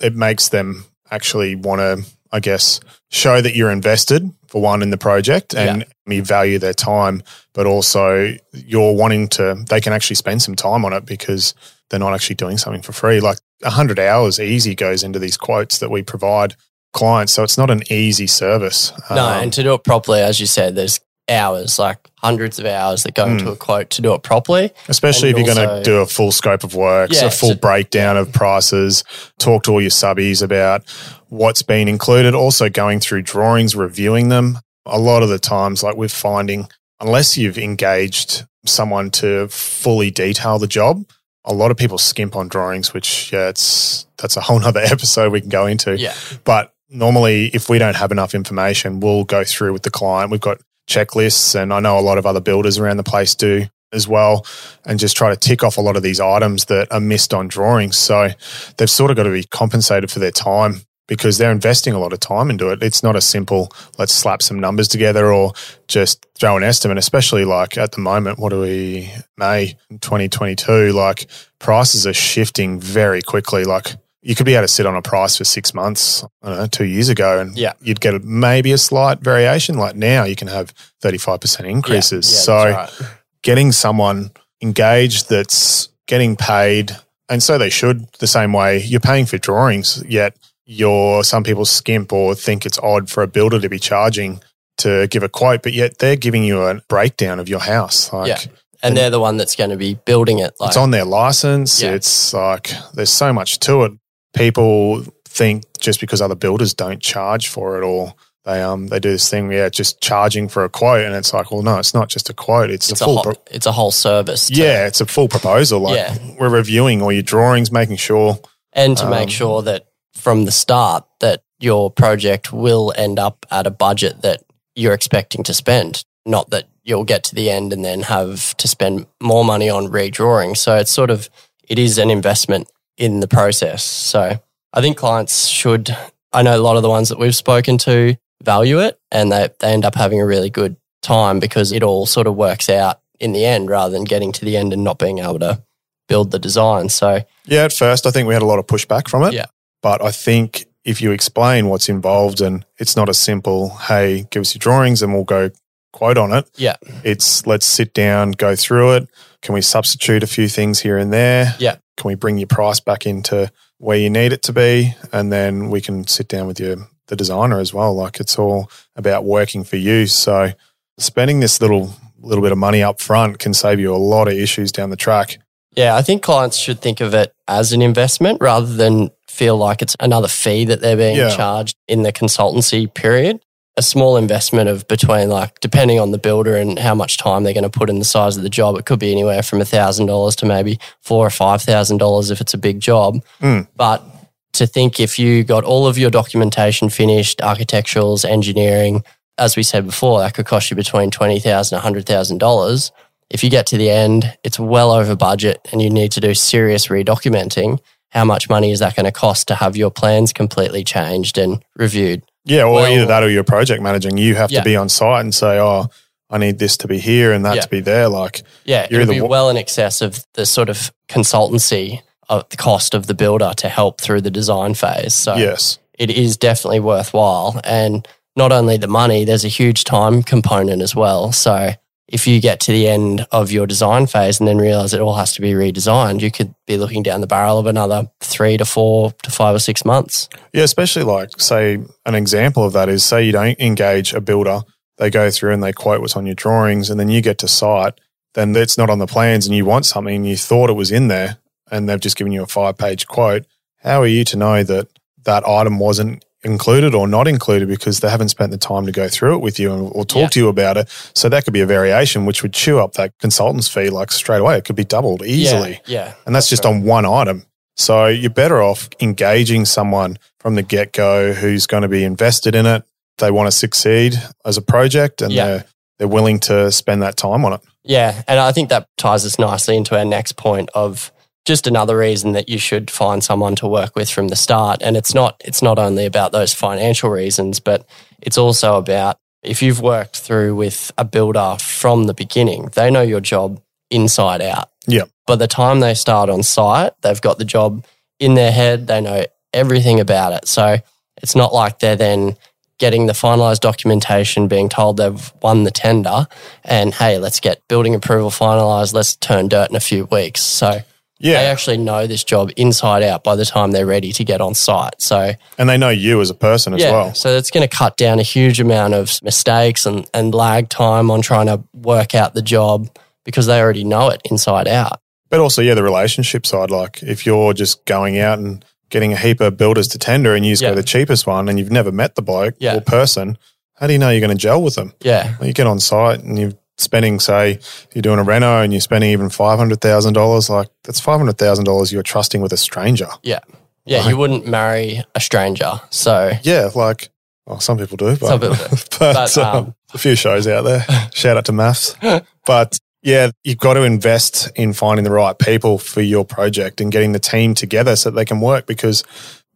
it 0.00 0.14
makes 0.14 0.48
them 0.48 0.84
actually 1.10 1.54
want 1.54 1.80
to, 1.80 2.10
I 2.32 2.40
guess, 2.40 2.80
show 3.10 3.40
that 3.40 3.54
you're 3.54 3.70
invested 3.70 4.30
for 4.48 4.60
one 4.60 4.82
in 4.82 4.90
the 4.90 4.98
project 4.98 5.54
and 5.54 5.84
yeah. 6.06 6.14
you 6.14 6.22
value 6.22 6.58
their 6.58 6.74
time, 6.74 7.22
but 7.52 7.66
also 7.66 8.34
you're 8.52 8.94
wanting 8.94 9.28
to, 9.28 9.64
they 9.68 9.80
can 9.80 9.92
actually 9.92 10.16
spend 10.16 10.42
some 10.42 10.54
time 10.54 10.84
on 10.84 10.92
it 10.92 11.06
because 11.06 11.54
they're 11.90 12.00
not 12.00 12.14
actually 12.14 12.36
doing 12.36 12.58
something 12.58 12.82
for 12.82 12.92
free. 12.92 13.20
Like 13.20 13.38
100 13.60 13.98
hours 13.98 14.40
easy 14.40 14.74
goes 14.74 15.02
into 15.02 15.18
these 15.18 15.36
quotes 15.36 15.78
that 15.78 15.90
we 15.90 16.02
provide 16.02 16.56
clients. 16.92 17.32
So 17.32 17.42
it's 17.42 17.58
not 17.58 17.70
an 17.70 17.82
easy 17.90 18.26
service. 18.26 18.92
No, 19.10 19.26
um, 19.26 19.42
and 19.42 19.52
to 19.52 19.62
do 19.62 19.74
it 19.74 19.84
properly, 19.84 20.20
as 20.20 20.40
you 20.40 20.46
said, 20.46 20.74
there's 20.74 21.00
hours, 21.28 21.78
like 21.78 21.98
hundreds 22.16 22.58
of 22.58 22.66
hours 22.66 23.02
that 23.02 23.14
go 23.14 23.26
into 23.26 23.44
mm. 23.44 23.52
a 23.52 23.56
quote 23.56 23.90
to 23.90 24.02
do 24.02 24.14
it 24.14 24.22
properly. 24.22 24.70
Especially 24.88 25.30
and 25.30 25.38
if 25.38 25.46
you're 25.46 25.54
going 25.54 25.68
to 25.68 25.82
do 25.82 25.96
a 25.96 26.06
full 26.06 26.32
scope 26.32 26.64
of 26.64 26.74
work, 26.74 27.12
yeah, 27.12 27.26
a 27.26 27.30
full 27.30 27.50
so, 27.50 27.56
breakdown 27.56 28.16
of 28.16 28.32
prices, 28.32 29.04
talk 29.38 29.64
to 29.64 29.72
all 29.72 29.80
your 29.80 29.90
subbies 29.90 30.42
about 30.42 30.84
what's 31.28 31.62
been 31.62 31.88
included, 31.88 32.34
also 32.34 32.68
going 32.68 33.00
through 33.00 33.22
drawings, 33.22 33.74
reviewing 33.74 34.28
them. 34.28 34.58
A 34.86 34.98
lot 34.98 35.22
of 35.22 35.28
the 35.28 35.38
times, 35.38 35.82
like 35.82 35.96
we're 35.96 36.08
finding, 36.08 36.68
unless 37.00 37.38
you've 37.38 37.58
engaged 37.58 38.44
someone 38.66 39.10
to 39.10 39.48
fully 39.48 40.10
detail 40.10 40.58
the 40.58 40.66
job, 40.66 41.04
a 41.44 41.54
lot 41.54 41.70
of 41.70 41.76
people 41.76 41.98
skimp 41.98 42.36
on 42.36 42.48
drawings, 42.48 42.92
which 42.92 43.32
yeah, 43.32 43.48
it's 43.48 44.06
that's 44.18 44.36
a 44.36 44.40
whole 44.40 44.60
nother 44.60 44.80
episode 44.84 45.32
we 45.32 45.40
can 45.40 45.50
go 45.50 45.66
into. 45.66 45.98
Yeah. 45.98 46.14
But 46.44 46.74
normally 46.90 47.46
if 47.48 47.68
we 47.68 47.78
don't 47.78 47.96
have 47.96 48.12
enough 48.12 48.34
information, 48.34 49.00
we'll 49.00 49.24
go 49.24 49.44
through 49.44 49.72
with 49.72 49.82
the 49.82 49.90
client. 49.90 50.30
We've 50.30 50.40
got 50.40 50.60
checklists, 50.86 51.54
and 51.54 51.72
I 51.72 51.80
know 51.80 51.98
a 51.98 52.00
lot 52.00 52.18
of 52.18 52.26
other 52.26 52.40
builders 52.40 52.78
around 52.78 52.96
the 52.96 53.04
place 53.04 53.34
do 53.34 53.66
as 53.92 54.08
well, 54.08 54.44
and 54.84 54.98
just 54.98 55.16
try 55.16 55.30
to 55.30 55.36
tick 55.36 55.62
off 55.62 55.76
a 55.76 55.80
lot 55.80 55.96
of 55.96 56.02
these 56.02 56.20
items 56.20 56.66
that 56.66 56.92
are 56.92 57.00
missed 57.00 57.32
on 57.32 57.48
drawings. 57.48 57.96
So 57.96 58.30
they've 58.76 58.90
sort 58.90 59.10
of 59.10 59.16
got 59.16 59.22
to 59.24 59.30
be 59.30 59.44
compensated 59.44 60.10
for 60.10 60.18
their 60.18 60.32
time 60.32 60.82
because 61.06 61.38
they're 61.38 61.52
investing 61.52 61.92
a 61.92 61.98
lot 61.98 62.12
of 62.12 62.20
time 62.20 62.50
into 62.50 62.70
it. 62.70 62.82
It's 62.82 63.02
not 63.02 63.14
a 63.16 63.20
simple, 63.20 63.70
let's 63.98 64.12
slap 64.12 64.42
some 64.42 64.58
numbers 64.58 64.88
together 64.88 65.32
or 65.32 65.52
just 65.86 66.26
throw 66.38 66.56
an 66.56 66.62
estimate, 66.62 66.98
especially 66.98 67.44
like 67.44 67.76
at 67.76 67.92
the 67.92 68.00
moment, 68.00 68.38
what 68.38 68.52
are 68.52 68.60
we, 68.60 69.12
May 69.36 69.76
2022? 69.90 70.92
Like 70.92 71.26
prices 71.58 72.06
are 72.06 72.14
shifting 72.14 72.80
very 72.80 73.20
quickly. 73.20 73.64
Like 73.64 73.92
you 74.24 74.34
could 74.34 74.46
be 74.46 74.54
able 74.54 74.64
to 74.64 74.68
sit 74.68 74.86
on 74.86 74.96
a 74.96 75.02
price 75.02 75.36
for 75.36 75.44
six 75.44 75.74
months, 75.74 76.24
I 76.42 76.48
don't 76.48 76.58
know, 76.58 76.66
two 76.66 76.86
years 76.86 77.10
ago, 77.10 77.40
and 77.40 77.56
yeah. 77.58 77.74
you'd 77.82 78.00
get 78.00 78.24
maybe 78.24 78.72
a 78.72 78.78
slight 78.78 79.20
variation. 79.20 79.76
Like 79.76 79.96
now, 79.96 80.24
you 80.24 80.34
can 80.34 80.48
have 80.48 80.72
35% 81.02 81.68
increases. 81.68 82.30
Yeah, 82.30 82.36
yeah, 82.36 82.40
so, 82.40 82.70
right. 82.70 83.16
getting 83.42 83.70
someone 83.70 84.30
engaged 84.62 85.28
that's 85.28 85.90
getting 86.06 86.36
paid, 86.36 86.96
and 87.28 87.42
so 87.42 87.58
they 87.58 87.68
should, 87.68 88.10
the 88.14 88.26
same 88.26 88.54
way 88.54 88.82
you're 88.82 88.98
paying 88.98 89.26
for 89.26 89.36
drawings, 89.36 90.02
yet 90.08 90.34
you're, 90.64 91.22
some 91.22 91.44
people 91.44 91.66
skimp 91.66 92.10
or 92.10 92.34
think 92.34 92.64
it's 92.64 92.78
odd 92.78 93.10
for 93.10 93.22
a 93.22 93.28
builder 93.28 93.60
to 93.60 93.68
be 93.68 93.78
charging 93.78 94.40
to 94.78 95.06
give 95.08 95.22
a 95.22 95.28
quote, 95.28 95.62
but 95.62 95.74
yet 95.74 95.98
they're 95.98 96.16
giving 96.16 96.44
you 96.44 96.62
a 96.62 96.80
breakdown 96.88 97.38
of 97.38 97.48
your 97.48 97.60
house. 97.60 98.10
Like, 98.10 98.28
yeah. 98.28 98.38
And 98.82 98.96
they're 98.96 99.10
the 99.10 99.20
one 99.20 99.38
that's 99.38 99.56
going 99.56 99.70
to 99.70 99.76
be 99.76 99.94
building 99.94 100.40
it. 100.40 100.54
Like, 100.60 100.68
it's 100.68 100.76
on 100.76 100.90
their 100.90 101.06
license. 101.06 101.82
Yeah. 101.82 101.92
It's 101.92 102.34
like 102.34 102.70
there's 102.92 103.12
so 103.12 103.32
much 103.32 103.58
to 103.60 103.84
it 103.84 103.92
people 104.34 105.02
think 105.24 105.64
just 105.80 106.00
because 106.00 106.20
other 106.20 106.34
builders 106.34 106.74
don't 106.74 107.00
charge 107.00 107.48
for 107.48 107.78
it 107.78 107.84
or 107.84 108.14
they 108.44 108.62
um 108.62 108.88
they 108.88 109.00
do 109.00 109.10
this 109.10 109.28
thing 109.30 109.50
yeah 109.50 109.68
just 109.68 110.00
charging 110.00 110.48
for 110.48 110.64
a 110.64 110.68
quote. 110.68 111.04
And 111.04 111.14
it's 111.14 111.32
like 111.32 111.50
well 111.50 111.62
no 111.62 111.78
it's 111.78 111.94
not 111.94 112.08
just 112.08 112.30
a 112.30 112.34
quote. 112.34 112.70
It's, 112.70 112.90
it's 112.90 113.00
a 113.00 113.04
full 113.04 113.18
a 113.18 113.22
whole, 113.22 113.34
pro- 113.34 113.42
it's 113.50 113.66
a 113.66 113.72
whole 113.72 113.90
service 113.90 114.48
to, 114.48 114.54
yeah 114.54 114.86
it's 114.86 115.00
a 115.00 115.06
full 115.06 115.28
proposal. 115.28 115.80
Like 115.80 115.96
yeah. 115.96 116.16
we're 116.38 116.50
reviewing 116.50 117.02
all 117.02 117.12
your 117.12 117.22
drawings 117.22 117.72
making 117.72 117.96
sure 117.96 118.38
and 118.72 118.96
to 118.98 119.04
um, 119.04 119.10
make 119.10 119.30
sure 119.30 119.62
that 119.62 119.86
from 120.14 120.44
the 120.44 120.52
start 120.52 121.04
that 121.20 121.42
your 121.58 121.90
project 121.90 122.52
will 122.52 122.92
end 122.96 123.18
up 123.18 123.46
at 123.50 123.66
a 123.66 123.70
budget 123.70 124.22
that 124.22 124.42
you're 124.74 124.92
expecting 124.92 125.42
to 125.44 125.54
spend 125.54 126.04
not 126.26 126.50
that 126.50 126.68
you'll 126.82 127.04
get 127.04 127.24
to 127.24 127.34
the 127.34 127.50
end 127.50 127.72
and 127.72 127.84
then 127.84 128.02
have 128.02 128.56
to 128.58 128.68
spend 128.68 129.06
more 129.20 129.44
money 129.44 129.68
on 129.68 129.86
redrawing. 129.86 130.56
So 130.56 130.76
it's 130.76 130.92
sort 130.92 131.10
of 131.10 131.28
it 131.68 131.78
is 131.78 131.98
an 131.98 132.10
investment 132.10 132.70
in 132.96 133.20
the 133.20 133.28
process. 133.28 133.82
So 133.84 134.40
I 134.72 134.80
think 134.80 134.96
clients 134.96 135.46
should, 135.46 135.96
I 136.32 136.42
know 136.42 136.56
a 136.56 136.62
lot 136.62 136.76
of 136.76 136.82
the 136.82 136.88
ones 136.88 137.08
that 137.08 137.18
we've 137.18 137.34
spoken 137.34 137.78
to 137.78 138.16
value 138.42 138.80
it 138.80 138.98
and 139.10 139.32
they, 139.32 139.48
they 139.60 139.72
end 139.72 139.84
up 139.84 139.94
having 139.94 140.20
a 140.20 140.26
really 140.26 140.50
good 140.50 140.76
time 141.02 141.40
because 141.40 141.72
it 141.72 141.82
all 141.82 142.06
sort 142.06 142.26
of 142.26 142.34
works 142.36 142.68
out 142.68 143.00
in 143.20 143.32
the 143.32 143.44
end 143.44 143.68
rather 143.68 143.92
than 143.92 144.04
getting 144.04 144.32
to 144.32 144.44
the 144.44 144.56
end 144.56 144.72
and 144.72 144.82
not 144.82 144.98
being 144.98 145.18
able 145.18 145.38
to 145.38 145.62
build 146.08 146.30
the 146.30 146.38
design. 146.38 146.88
So, 146.88 147.22
yeah, 147.44 147.64
at 147.64 147.72
first, 147.72 148.06
I 148.06 148.10
think 148.10 148.28
we 148.28 148.34
had 148.34 148.42
a 148.42 148.46
lot 148.46 148.58
of 148.58 148.66
pushback 148.66 149.08
from 149.08 149.22
it. 149.22 149.32
Yeah. 149.32 149.46
But 149.82 150.02
I 150.02 150.10
think 150.10 150.66
if 150.84 151.00
you 151.00 151.12
explain 151.12 151.68
what's 151.68 151.88
involved 151.88 152.40
and 152.40 152.64
it's 152.78 152.96
not 152.96 153.08
a 153.08 153.14
simple, 153.14 153.70
hey, 153.70 154.26
give 154.30 154.42
us 154.42 154.54
your 154.54 154.60
drawings 154.60 155.02
and 155.02 155.14
we'll 155.14 155.24
go 155.24 155.50
quote 155.92 156.18
on 156.18 156.32
it. 156.32 156.50
Yeah. 156.56 156.76
It's 157.04 157.46
let's 157.46 157.66
sit 157.66 157.94
down, 157.94 158.32
go 158.32 158.56
through 158.56 158.94
it. 158.94 159.08
Can 159.42 159.54
we 159.54 159.60
substitute 159.60 160.22
a 160.22 160.26
few 160.26 160.48
things 160.48 160.80
here 160.80 160.98
and 160.98 161.12
there? 161.12 161.54
Yeah. 161.58 161.76
Can 161.96 162.08
we 162.08 162.14
bring 162.14 162.38
your 162.38 162.46
price 162.46 162.80
back 162.80 163.06
into 163.06 163.50
where 163.78 163.98
you 163.98 164.10
need 164.10 164.32
it 164.32 164.42
to 164.44 164.52
be? 164.52 164.94
And 165.12 165.32
then 165.32 165.70
we 165.70 165.80
can 165.80 166.06
sit 166.06 166.28
down 166.28 166.46
with 166.46 166.60
your 166.60 166.76
the 167.06 167.16
designer 167.16 167.60
as 167.60 167.74
well. 167.74 167.94
Like 167.94 168.20
it's 168.20 168.38
all 168.38 168.70
about 168.96 169.24
working 169.24 169.64
for 169.64 169.76
you. 169.76 170.06
So 170.06 170.52
spending 170.98 171.40
this 171.40 171.60
little 171.60 171.94
little 172.20 172.42
bit 172.42 172.52
of 172.52 172.58
money 172.58 172.82
up 172.82 173.00
front 173.00 173.38
can 173.38 173.52
save 173.52 173.78
you 173.78 173.94
a 173.94 173.98
lot 173.98 174.28
of 174.28 174.34
issues 174.34 174.72
down 174.72 174.90
the 174.90 174.96
track. 174.96 175.38
Yeah, 175.76 175.96
I 175.96 176.02
think 176.02 176.22
clients 176.22 176.56
should 176.56 176.80
think 176.80 177.00
of 177.00 177.14
it 177.14 177.34
as 177.48 177.72
an 177.72 177.82
investment 177.82 178.38
rather 178.40 178.72
than 178.72 179.10
feel 179.26 179.56
like 179.56 179.82
it's 179.82 179.96
another 179.98 180.28
fee 180.28 180.64
that 180.66 180.80
they're 180.80 180.96
being 180.96 181.16
yeah. 181.16 181.34
charged 181.34 181.76
in 181.88 182.02
the 182.02 182.12
consultancy 182.12 182.92
period 182.92 183.40
a 183.76 183.82
small 183.82 184.16
investment 184.16 184.68
of 184.68 184.86
between 184.86 185.28
like 185.28 185.58
depending 185.60 185.98
on 185.98 186.12
the 186.12 186.18
builder 186.18 186.56
and 186.56 186.78
how 186.78 186.94
much 186.94 187.18
time 187.18 187.42
they're 187.42 187.54
going 187.54 187.64
to 187.64 187.70
put 187.70 187.90
in 187.90 187.98
the 187.98 188.04
size 188.04 188.36
of 188.36 188.42
the 188.42 188.48
job 188.48 188.76
it 188.76 188.86
could 188.86 189.00
be 189.00 189.10
anywhere 189.10 189.42
from 189.42 189.60
a 189.60 189.64
thousand 189.64 190.06
dollars 190.06 190.36
to 190.36 190.46
maybe 190.46 190.78
four 191.00 191.26
or 191.26 191.30
five 191.30 191.62
thousand 191.62 191.98
dollars 191.98 192.30
if 192.30 192.40
it's 192.40 192.54
a 192.54 192.58
big 192.58 192.80
job. 192.80 193.22
Mm. 193.40 193.66
but 193.76 194.04
to 194.52 194.66
think 194.68 195.00
if 195.00 195.18
you 195.18 195.42
got 195.42 195.64
all 195.64 195.86
of 195.86 195.98
your 195.98 196.10
documentation 196.10 196.88
finished 196.88 197.38
architecturals 197.38 198.24
engineering 198.24 199.02
as 199.38 199.56
we 199.56 199.64
said 199.64 199.84
before 199.84 200.20
that 200.20 200.34
could 200.34 200.46
cost 200.46 200.70
you 200.70 200.76
between 200.76 201.10
$20000 201.10 201.72
and 201.72 202.06
$100000 202.06 202.90
if 203.30 203.42
you 203.42 203.50
get 203.50 203.66
to 203.66 203.76
the 203.76 203.90
end 203.90 204.36
it's 204.44 204.60
well 204.60 204.92
over 204.92 205.16
budget 205.16 205.66
and 205.72 205.82
you 205.82 205.90
need 205.90 206.12
to 206.12 206.20
do 206.20 206.34
serious 206.34 206.86
redocumenting. 206.86 207.80
How 208.10 208.24
much 208.24 208.48
money 208.48 208.70
is 208.70 208.78
that 208.78 208.94
going 208.94 209.06
to 209.06 209.12
cost 209.12 209.48
to 209.48 209.56
have 209.56 209.76
your 209.76 209.90
plans 209.90 210.32
completely 210.32 210.84
changed 210.84 211.36
and 211.36 211.64
reviewed 211.74 212.22
yeah, 212.44 212.64
or 212.64 212.74
well, 212.74 212.92
either 212.92 213.06
that 213.06 213.22
or 213.22 213.30
you're 213.30 213.44
project 213.44 213.82
managing. 213.82 214.18
You 214.18 214.34
have 214.34 214.50
yeah. 214.50 214.60
to 214.60 214.64
be 214.64 214.76
on 214.76 214.88
site 214.88 215.20
and 215.20 215.34
say, 215.34 215.58
"Oh, 215.58 215.88
I 216.30 216.38
need 216.38 216.58
this 216.58 216.76
to 216.78 216.88
be 216.88 216.98
here 216.98 217.32
and 217.32 217.44
that 217.44 217.56
yeah. 217.56 217.62
to 217.62 217.68
be 217.68 217.80
there." 217.80 218.08
Like, 218.08 218.42
yeah, 218.64 218.86
you're 218.90 219.06
be 219.06 219.20
well 219.20 219.50
in 219.50 219.56
excess 219.56 220.02
of 220.02 220.24
the 220.34 220.46
sort 220.46 220.68
of 220.68 220.92
consultancy 221.08 222.02
of 222.28 222.48
the 222.50 222.56
cost 222.56 222.94
of 222.94 223.06
the 223.06 223.14
builder 223.14 223.52
to 223.56 223.68
help 223.68 224.00
through 224.00 224.20
the 224.20 224.30
design 224.30 224.74
phase. 224.74 225.14
So, 225.14 225.36
yes, 225.36 225.78
it 225.98 226.10
is 226.10 226.36
definitely 226.36 226.80
worthwhile. 226.80 227.60
And 227.64 228.06
not 228.36 228.52
only 228.52 228.76
the 228.76 228.88
money, 228.88 229.24
there's 229.24 229.44
a 229.44 229.48
huge 229.48 229.84
time 229.84 230.22
component 230.22 230.82
as 230.82 230.94
well. 230.94 231.32
So, 231.32 231.70
if 232.08 232.26
you 232.26 232.40
get 232.40 232.60
to 232.60 232.72
the 232.72 232.86
end 232.86 233.26
of 233.32 233.50
your 233.50 233.66
design 233.66 234.06
phase 234.06 234.38
and 234.38 234.46
then 234.46 234.58
realize 234.58 234.92
it 234.92 235.00
all 235.00 235.14
has 235.14 235.32
to 235.32 235.40
be 235.40 235.52
redesigned, 235.52 236.20
you 236.20 236.30
could 236.30 236.54
be 236.66 236.76
looking 236.76 237.02
down 237.02 237.20
the 237.20 237.26
barrel 237.26 237.58
of 237.58 237.66
another 237.66 238.10
three 238.20 238.56
to 238.56 238.64
four 238.64 239.12
to 239.22 239.30
five 239.30 239.54
or 239.54 239.58
six 239.58 239.84
months. 239.84 240.28
Yeah, 240.52 240.64
especially 240.64 241.04
like, 241.04 241.30
say, 241.38 241.78
an 242.04 242.14
example 242.14 242.64
of 242.64 242.72
that 242.74 242.88
is 242.88 243.04
say 243.04 243.24
you 243.24 243.32
don't 243.32 243.58
engage 243.58 244.12
a 244.12 244.20
builder 244.20 244.60
they 244.98 245.10
go 245.10 245.30
through 245.30 245.52
and 245.52 245.62
they 245.62 245.72
quote 245.72 246.00
what's 246.00 246.16
on 246.16 246.26
your 246.26 246.34
drawings, 246.34 246.90
and 246.90 246.98
then 246.98 247.08
you 247.08 247.20
get 247.20 247.38
to 247.38 247.48
site, 247.48 248.00
then 248.34 248.54
it's 248.54 248.78
not 248.78 248.90
on 248.90 248.98
the 248.98 249.06
plans, 249.06 249.46
and 249.46 249.56
you 249.56 249.64
want 249.64 249.86
something, 249.86 250.14
and 250.14 250.26
you 250.26 250.36
thought 250.36 250.70
it 250.70 250.74
was 250.74 250.90
in 250.90 251.08
there, 251.08 251.38
and 251.70 251.88
they've 251.88 252.00
just 252.00 252.16
given 252.16 252.32
you 252.32 252.42
a 252.42 252.46
five 252.46 252.78
page 252.78 253.06
quote. 253.06 253.44
How 253.78 254.00
are 254.00 254.06
you 254.06 254.24
to 254.24 254.36
know 254.36 254.62
that 254.62 254.88
that 255.24 255.46
item 255.46 255.78
wasn't 255.78 256.24
included 256.44 256.94
or 256.94 257.06
not 257.08 257.26
included 257.28 257.68
because 257.68 258.00
they 258.00 258.08
haven't 258.08 258.28
spent 258.28 258.50
the 258.50 258.58
time 258.58 258.86
to 258.86 258.92
go 258.92 259.08
through 259.08 259.34
it 259.36 259.40
with 259.40 259.58
you 259.58 259.72
and, 259.72 259.90
or 259.94 260.04
talk 260.04 260.20
Yeah. 260.22 260.28
to 260.28 260.40
you 260.40 260.48
about 260.48 260.76
it? 260.76 260.88
So 261.14 261.28
that 261.28 261.44
could 261.44 261.52
be 261.52 261.60
a 261.60 261.66
variation, 261.66 262.26
which 262.26 262.42
would 262.42 262.52
chew 262.52 262.78
up 262.78 262.94
that 262.94 263.12
consultant's 263.18 263.68
fee 263.68 263.90
like 263.90 264.10
straight 264.12 264.40
away. 264.40 264.58
It 264.58 264.64
could 264.64 264.76
be 264.76 264.84
doubled 264.84 265.22
easily. 265.24 265.80
Yeah. 265.86 266.06
yeah. 266.06 266.14
And 266.26 266.34
that's 266.34 266.48
just 266.48 266.64
on 266.66 266.82
one 266.82 267.04
item. 267.06 267.46
So 267.76 268.06
you're 268.06 268.30
better 268.30 268.62
off 268.62 268.88
engaging 269.00 269.64
someone 269.64 270.18
from 270.38 270.54
the 270.54 270.62
get 270.62 270.92
go 270.92 271.32
who's 271.32 271.66
going 271.66 271.82
to 271.82 271.88
be 271.88 272.04
invested 272.04 272.54
in 272.54 272.66
it. 272.66 272.84
They 273.18 273.30
want 273.30 273.46
to 273.48 273.52
succeed 273.52 274.14
as 274.44 274.56
a 274.56 274.62
project 274.62 275.22
and 275.22 275.32
Yeah. 275.32 275.46
they're, 275.46 275.64
they're 275.98 276.08
willing 276.08 276.38
to 276.40 276.70
spend 276.72 277.02
that 277.02 277.16
time 277.16 277.44
on 277.44 277.54
it. 277.54 277.60
Yeah, 277.86 278.22
and 278.26 278.40
I 278.40 278.50
think 278.52 278.70
that 278.70 278.88
ties 278.96 279.26
us 279.26 279.38
nicely 279.38 279.76
into 279.76 279.96
our 279.98 280.04
next 280.04 280.36
point 280.36 280.70
of 280.74 281.12
just 281.44 281.66
another 281.66 281.96
reason 281.98 282.32
that 282.32 282.48
you 282.48 282.58
should 282.58 282.90
find 282.90 283.22
someone 283.22 283.54
to 283.56 283.66
work 283.66 283.94
with 283.94 284.10
from 284.10 284.28
the 284.28 284.36
start. 284.36 284.82
And 284.82 284.96
it's 284.96 285.14
not 285.14 285.40
it's 285.44 285.62
not 285.62 285.78
only 285.78 286.06
about 286.06 286.32
those 286.32 286.54
financial 286.54 287.10
reasons, 287.10 287.60
but 287.60 287.86
it's 288.20 288.38
also 288.38 288.76
about 288.76 289.18
if 289.42 289.62
you've 289.62 289.80
worked 289.80 290.16
through 290.16 290.54
with 290.56 290.90
a 290.96 291.04
builder 291.04 291.56
from 291.60 292.04
the 292.04 292.14
beginning, 292.14 292.70
they 292.74 292.90
know 292.90 293.02
your 293.02 293.20
job 293.20 293.60
inside 293.90 294.40
out. 294.40 294.70
Yeah. 294.86 295.04
By 295.26 295.36
the 295.36 295.46
time 295.46 295.80
they 295.80 295.94
start 295.94 296.30
on 296.30 296.42
site, 296.42 296.92
they've 297.02 297.20
got 297.20 297.38
the 297.38 297.44
job 297.44 297.84
in 298.18 298.34
their 298.34 298.52
head, 298.52 298.86
they 298.86 299.00
know 299.00 299.24
everything 299.52 300.00
about 300.00 300.32
it. 300.32 300.48
So 300.48 300.78
it's 301.22 301.36
not 301.36 301.52
like 301.52 301.78
they're 301.78 301.96
then 301.96 302.36
getting 302.78 303.06
the 303.06 303.12
finalized 303.12 303.60
documentation, 303.60 304.48
being 304.48 304.68
told 304.68 304.96
they've 304.96 305.32
won 305.42 305.64
the 305.64 305.70
tender, 305.70 306.26
and 306.64 306.94
hey, 306.94 307.18
let's 307.18 307.40
get 307.40 307.66
building 307.68 307.94
approval 307.94 308.30
finalized, 308.30 308.94
let's 308.94 309.14
turn 309.16 309.48
dirt 309.48 309.70
in 309.70 309.76
a 309.76 309.80
few 309.80 310.06
weeks. 310.06 310.40
So 310.40 310.80
Yeah. 311.20 311.40
they 311.40 311.46
actually 311.46 311.78
know 311.78 312.06
this 312.06 312.24
job 312.24 312.50
inside 312.56 313.02
out 313.02 313.22
by 313.24 313.36
the 313.36 313.44
time 313.44 313.70
they're 313.70 313.86
ready 313.86 314.12
to 314.12 314.24
get 314.24 314.40
on 314.40 314.54
site. 314.54 315.00
So 315.00 315.32
and 315.58 315.68
they 315.68 315.78
know 315.78 315.88
you 315.90 316.20
as 316.20 316.28
a 316.30 316.34
person 316.34 316.74
as 316.74 316.80
yeah, 316.82 316.90
well. 316.90 317.14
so 317.14 317.36
it's 317.36 317.50
going 317.50 317.66
to 317.66 317.74
cut 317.76 317.96
down 317.96 318.18
a 318.18 318.22
huge 318.24 318.60
amount 318.60 318.94
of 318.94 319.22
mistakes 319.22 319.86
and, 319.86 320.08
and 320.12 320.34
lag 320.34 320.68
time 320.68 321.10
on 321.10 321.22
trying 321.22 321.46
to 321.46 321.62
work 321.72 322.14
out 322.14 322.34
the 322.34 322.42
job 322.42 322.88
because 323.24 323.46
they 323.46 323.60
already 323.60 323.84
know 323.84 324.10
it 324.10 324.20
inside 324.30 324.66
out. 324.68 325.00
But 325.30 325.40
also, 325.40 325.62
yeah, 325.62 325.74
the 325.74 325.82
relationship 325.82 326.44
side. 326.46 326.70
Like 326.70 327.02
if 327.02 327.24
you're 327.24 327.54
just 327.54 327.84
going 327.86 328.18
out 328.18 328.38
and 328.38 328.64
getting 328.90 329.12
a 329.12 329.16
heap 329.16 329.40
of 329.40 329.56
builders 329.56 329.88
to 329.88 329.98
tender 329.98 330.34
and 330.34 330.44
you 330.44 330.52
just 330.52 330.62
Yeah. 330.62 330.70
go 330.70 330.74
the 330.76 330.82
cheapest 330.82 331.26
one 331.26 331.48
and 331.48 331.58
you've 331.58 331.72
never 331.72 331.90
met 331.90 332.16
the 332.16 332.22
bloke 332.22 332.54
Yeah. 332.58 332.76
or 332.76 332.80
person, 332.80 333.38
how 333.74 333.86
do 333.86 333.92
you 333.92 333.98
know 333.98 334.10
you're 334.10 334.20
going 334.20 334.36
to 334.36 334.40
gel 334.40 334.62
with 334.62 334.74
them? 334.74 334.92
Yeah, 335.00 335.34
You 335.42 335.52
get 335.52 335.66
on 335.66 335.80
site 335.80 336.20
and 336.20 336.38
you're 336.38 336.52
spending, 336.76 337.20
say, 337.20 337.60
you're 337.94 338.02
doing 338.02 338.18
a 338.18 338.24
reno 338.24 338.62
and 338.62 338.72
you're 338.72 338.80
spending 338.80 339.10
even 339.10 339.28
$500,000. 339.28 340.50
Like 340.50 340.68
that's 340.82 341.00
$500,000 341.00 341.92
you're 341.92 342.02
trusting 342.02 342.40
with 342.40 342.52
a 342.52 342.56
stranger. 342.56 343.08
yeah, 343.22 343.40
yeah. 343.84 344.00
Right. 344.00 344.10
You 344.10 344.16
wouldn't 344.16 344.46
marry 344.46 345.04
a 345.14 345.20
stranger. 345.20 345.80
So 345.90 346.32
Yeah. 346.42 346.70
Like, 346.74 347.10
well, 347.46 347.60
some 347.60 347.78
people 347.78 347.96
do, 347.96 348.16
but, 348.16 348.26
Some 348.26 348.40
people 348.40 348.56
do. 348.56 348.68
but, 348.98 349.14
But, 349.14 349.38
um, 349.38 349.56
um, 349.56 349.74
a 349.92 349.98
few 349.98 350.16
shows 350.16 350.46
out 350.46 350.62
there. 350.62 350.84
Shout 351.14 351.36
out 351.36 351.44
to 351.46 351.52
MAFS. 351.52 352.24
but 352.46 352.78
yeah, 353.02 353.30
you've 353.44 353.58
got 353.58 353.74
to 353.74 353.82
invest 353.82 354.50
in 354.56 354.72
finding 354.72 355.04
the 355.04 355.10
right 355.10 355.38
people 355.38 355.78
for 355.78 356.00
your 356.00 356.24
project 356.24 356.80
and 356.80 356.90
getting 356.90 357.12
the 357.12 357.18
team 357.18 357.54
together 357.54 357.96
so 357.96 358.10
that 358.10 358.16
they 358.16 358.24
can 358.24 358.40
work 358.40 358.66
because 358.66 359.04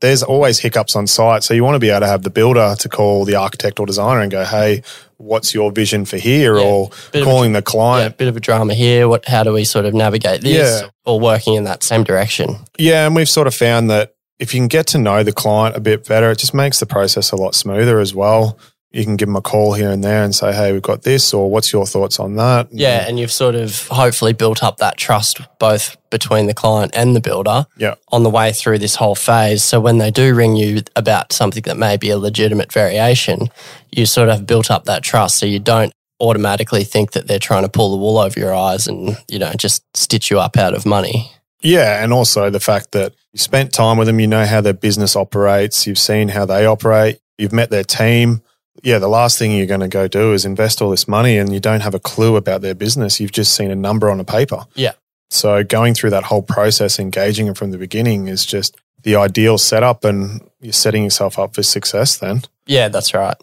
there's 0.00 0.22
always 0.22 0.58
hiccups 0.60 0.94
on 0.96 1.06
site. 1.06 1.42
So 1.42 1.54
you 1.54 1.64
want 1.64 1.74
to 1.74 1.80
be 1.80 1.90
able 1.90 2.00
to 2.00 2.06
have 2.06 2.22
the 2.22 2.30
builder 2.30 2.74
to 2.78 2.88
call 2.88 3.24
the 3.24 3.34
architect 3.34 3.80
or 3.80 3.86
designer 3.86 4.20
and 4.20 4.30
go, 4.30 4.44
hey, 4.44 4.82
what's 5.16 5.52
your 5.54 5.72
vision 5.72 6.04
for 6.04 6.16
here? 6.16 6.56
Yeah. 6.58 6.64
Or 6.64 6.86
of 6.86 7.10
a- 7.14 7.24
calling 7.24 7.52
the 7.52 7.58
yeah, 7.58 7.62
client. 7.62 8.16
bit 8.16 8.28
of 8.28 8.36
a 8.36 8.40
drama 8.40 8.74
here. 8.74 9.08
What? 9.08 9.26
How 9.26 9.42
do 9.42 9.52
we 9.52 9.64
sort 9.64 9.84
of 9.84 9.94
navigate 9.94 10.42
this? 10.42 10.82
Yeah. 10.82 10.88
Or 11.04 11.18
working 11.18 11.54
in 11.54 11.64
that 11.64 11.82
same 11.82 12.04
direction. 12.04 12.56
Yeah, 12.78 13.06
and 13.06 13.16
we've 13.16 13.28
sort 13.28 13.46
of 13.46 13.54
found 13.54 13.90
that 13.90 14.14
if 14.38 14.54
you 14.54 14.60
can 14.60 14.68
get 14.68 14.86
to 14.88 14.98
know 14.98 15.22
the 15.22 15.32
client 15.32 15.76
a 15.76 15.80
bit 15.80 16.06
better, 16.06 16.30
it 16.30 16.38
just 16.38 16.54
makes 16.54 16.78
the 16.78 16.86
process 16.86 17.32
a 17.32 17.36
lot 17.36 17.54
smoother 17.54 17.98
as 17.98 18.14
well. 18.14 18.56
You 18.90 19.04
can 19.04 19.16
give 19.16 19.28
them 19.28 19.36
a 19.36 19.42
call 19.42 19.74
here 19.74 19.90
and 19.90 20.02
there 20.02 20.24
and 20.24 20.34
say, 20.34 20.52
"Hey, 20.52 20.72
we've 20.72 20.80
got 20.80 21.02
this," 21.02 21.34
or 21.34 21.50
"What's 21.50 21.72
your 21.72 21.86
thoughts 21.86 22.18
on 22.18 22.36
that?" 22.36 22.68
Yeah, 22.72 23.04
and 23.06 23.18
you've 23.18 23.30
sort 23.32 23.54
of 23.54 23.86
hopefully 23.88 24.32
built 24.32 24.62
up 24.62 24.78
that 24.78 24.96
trust 24.96 25.40
both 25.58 25.96
between 26.08 26.46
the 26.46 26.54
client 26.54 26.92
and 26.94 27.14
the 27.14 27.20
builder 27.20 27.66
yeah, 27.76 27.96
on 28.10 28.22
the 28.22 28.30
way 28.30 28.50
through 28.50 28.78
this 28.78 28.94
whole 28.94 29.14
phase. 29.14 29.62
So 29.62 29.78
when 29.78 29.98
they 29.98 30.10
do 30.10 30.34
ring 30.34 30.56
you 30.56 30.80
about 30.96 31.34
something 31.34 31.62
that 31.64 31.76
may 31.76 31.98
be 31.98 32.08
a 32.08 32.18
legitimate 32.18 32.72
variation, 32.72 33.50
you 33.92 34.06
sort 34.06 34.30
of 34.30 34.36
have 34.36 34.46
built 34.46 34.70
up 34.70 34.84
that 34.86 35.02
trust 35.02 35.38
so 35.38 35.44
you 35.44 35.58
don't 35.58 35.92
automatically 36.20 36.82
think 36.82 37.12
that 37.12 37.26
they're 37.28 37.38
trying 37.38 37.62
to 37.64 37.68
pull 37.68 37.90
the 37.90 37.96
wool 37.96 38.18
over 38.18 38.40
your 38.40 38.54
eyes 38.54 38.88
and, 38.88 39.16
you 39.28 39.38
know, 39.38 39.52
just 39.52 39.84
stitch 39.94 40.30
you 40.30 40.40
up 40.40 40.56
out 40.56 40.74
of 40.74 40.84
money. 40.86 41.30
yeah, 41.62 42.02
and 42.02 42.12
also 42.12 42.50
the 42.50 42.60
fact 42.60 42.92
that 42.92 43.12
you 43.32 43.38
spent 43.38 43.72
time 43.72 43.98
with 43.98 44.06
them, 44.06 44.18
you 44.18 44.26
know 44.26 44.46
how 44.46 44.60
their 44.60 44.72
business 44.72 45.14
operates, 45.14 45.86
you've 45.86 45.98
seen 45.98 46.28
how 46.28 46.46
they 46.46 46.64
operate, 46.64 47.18
you've 47.36 47.52
met 47.52 47.68
their 47.70 47.84
team. 47.84 48.40
Yeah, 48.82 48.98
the 48.98 49.08
last 49.08 49.38
thing 49.38 49.52
you're 49.52 49.66
going 49.66 49.80
to 49.80 49.88
go 49.88 50.08
do 50.08 50.32
is 50.32 50.44
invest 50.44 50.80
all 50.82 50.90
this 50.90 51.08
money 51.08 51.38
and 51.38 51.52
you 51.52 51.60
don't 51.60 51.80
have 51.80 51.94
a 51.94 51.98
clue 52.00 52.36
about 52.36 52.60
their 52.62 52.74
business. 52.74 53.18
You've 53.20 53.32
just 53.32 53.54
seen 53.54 53.70
a 53.70 53.76
number 53.76 54.08
on 54.10 54.20
a 54.20 54.24
paper. 54.24 54.64
Yeah. 54.74 54.92
So 55.30 55.62
going 55.64 55.94
through 55.94 56.10
that 56.10 56.24
whole 56.24 56.42
process, 56.42 56.98
engaging 56.98 57.46
them 57.46 57.54
from 57.54 57.70
the 57.70 57.78
beginning 57.78 58.28
is 58.28 58.46
just 58.46 58.76
the 59.02 59.16
ideal 59.16 59.58
setup 59.58 60.04
and 60.04 60.40
you're 60.60 60.72
setting 60.72 61.04
yourself 61.04 61.38
up 61.38 61.54
for 61.54 61.62
success 61.62 62.16
then. 62.16 62.42
Yeah, 62.66 62.88
that's 62.88 63.14
right. 63.14 63.36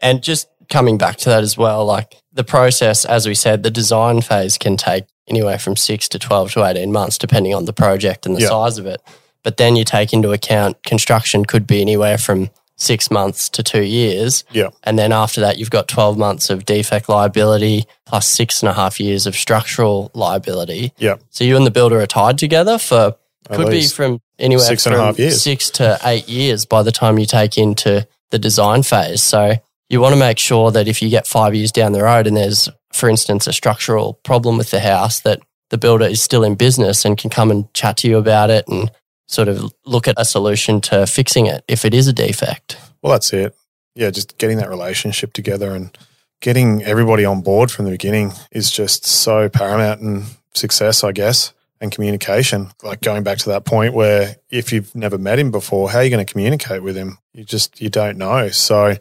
And 0.00 0.22
just 0.22 0.48
coming 0.68 0.98
back 0.98 1.16
to 1.18 1.28
that 1.30 1.42
as 1.42 1.56
well, 1.56 1.84
like 1.84 2.14
the 2.32 2.44
process, 2.44 3.04
as 3.04 3.26
we 3.26 3.34
said, 3.34 3.62
the 3.62 3.70
design 3.70 4.20
phase 4.20 4.56
can 4.58 4.76
take 4.76 5.04
anywhere 5.28 5.58
from 5.58 5.76
six 5.76 6.08
to 6.10 6.18
12 6.18 6.52
to 6.52 6.64
18 6.64 6.92
months, 6.92 7.18
depending 7.18 7.54
on 7.54 7.64
the 7.64 7.72
project 7.72 8.26
and 8.26 8.36
the 8.36 8.40
Yeah. 8.42 8.48
size 8.48 8.78
of 8.78 8.86
it. 8.86 9.00
But 9.42 9.56
then 9.56 9.74
you 9.76 9.84
take 9.84 10.12
into 10.12 10.32
account 10.32 10.82
construction 10.84 11.44
could 11.44 11.66
be 11.66 11.80
anywhere 11.80 12.18
from 12.18 12.50
six 12.80 13.10
months 13.10 13.48
to 13.50 13.62
two 13.62 13.82
years. 13.84 14.42
Yeah. 14.52 14.70
And 14.82 14.98
then 14.98 15.12
after 15.12 15.40
that, 15.42 15.58
you've 15.58 15.70
got 15.70 15.86
12 15.86 16.16
months 16.16 16.48
of 16.50 16.64
defect 16.64 17.08
liability 17.08 17.84
plus 18.06 18.26
six 18.26 18.62
and 18.62 18.70
a 18.70 18.72
half 18.72 18.98
years 18.98 19.26
of 19.26 19.36
structural 19.36 20.10
liability. 20.14 20.92
Yeah. 20.98 21.16
So 21.28 21.44
you 21.44 21.56
and 21.56 21.66
the 21.66 21.70
builder 21.70 22.00
are 22.00 22.06
tied 22.06 22.38
together 22.38 22.78
for 22.78 23.16
At 23.50 23.56
could 23.56 23.70
be 23.70 23.86
from 23.86 24.20
anywhere 24.38 24.64
Six 24.64 24.84
from 24.84 24.94
and 24.94 25.02
a 25.02 25.04
half 25.04 25.18
years. 25.18 25.42
six 25.42 25.70
to 25.72 25.98
eight 26.04 26.28
years 26.28 26.64
by 26.64 26.82
the 26.82 26.92
time 26.92 27.18
you 27.18 27.26
take 27.26 27.58
into 27.58 28.08
the 28.30 28.38
design 28.38 28.82
phase. 28.82 29.20
So 29.22 29.54
you 29.90 30.00
want 30.00 30.14
to 30.14 30.18
make 30.20 30.38
sure 30.38 30.70
that 30.70 30.88
if 30.88 31.02
you 31.02 31.10
get 31.10 31.26
five 31.26 31.54
years 31.54 31.72
down 31.72 31.92
the 31.92 32.02
road 32.02 32.26
and 32.26 32.36
there's, 32.36 32.68
for 32.92 33.10
instance, 33.10 33.46
a 33.46 33.52
structural 33.52 34.14
problem 34.24 34.56
with 34.56 34.70
the 34.70 34.80
house, 34.80 35.20
that 35.20 35.40
the 35.68 35.78
builder 35.78 36.06
is 36.06 36.22
still 36.22 36.44
in 36.44 36.54
business 36.54 37.04
and 37.04 37.18
can 37.18 37.28
come 37.28 37.50
and 37.50 37.72
chat 37.74 37.96
to 37.98 38.08
you 38.08 38.16
about 38.16 38.50
it 38.50 38.66
and 38.68 38.90
sort 39.30 39.48
of 39.48 39.72
look 39.86 40.08
at 40.08 40.16
a 40.18 40.24
solution 40.24 40.80
to 40.80 41.06
fixing 41.06 41.46
it 41.46 41.64
if 41.68 41.84
it 41.84 41.94
is 41.94 42.08
a 42.08 42.12
defect. 42.12 42.76
Well, 43.00 43.12
that's 43.12 43.32
it. 43.32 43.54
Yeah, 43.94 44.10
just 44.10 44.38
getting 44.38 44.58
that 44.58 44.68
relationship 44.68 45.32
together 45.32 45.74
and 45.74 45.96
getting 46.40 46.82
everybody 46.82 47.24
on 47.24 47.40
board 47.40 47.70
from 47.70 47.84
the 47.84 47.90
beginning 47.92 48.32
is 48.50 48.70
just 48.70 49.04
so 49.04 49.48
paramount 49.48 50.00
in 50.00 50.24
success, 50.54 51.04
I 51.04 51.12
guess, 51.12 51.52
and 51.80 51.92
communication. 51.92 52.72
Like 52.82 53.02
going 53.02 53.22
back 53.22 53.38
to 53.38 53.50
that 53.50 53.64
point 53.64 53.94
where 53.94 54.36
if 54.50 54.72
you've 54.72 54.94
never 54.96 55.16
met 55.16 55.38
him 55.38 55.52
before, 55.52 55.90
how 55.90 55.98
are 55.98 56.04
you 56.04 56.10
going 56.10 56.24
to 56.24 56.30
communicate 56.30 56.82
with 56.82 56.96
him? 56.96 57.18
You 57.32 57.44
just, 57.44 57.80
you 57.80 57.88
don't 57.88 58.18
know. 58.18 58.48
So 58.48 58.96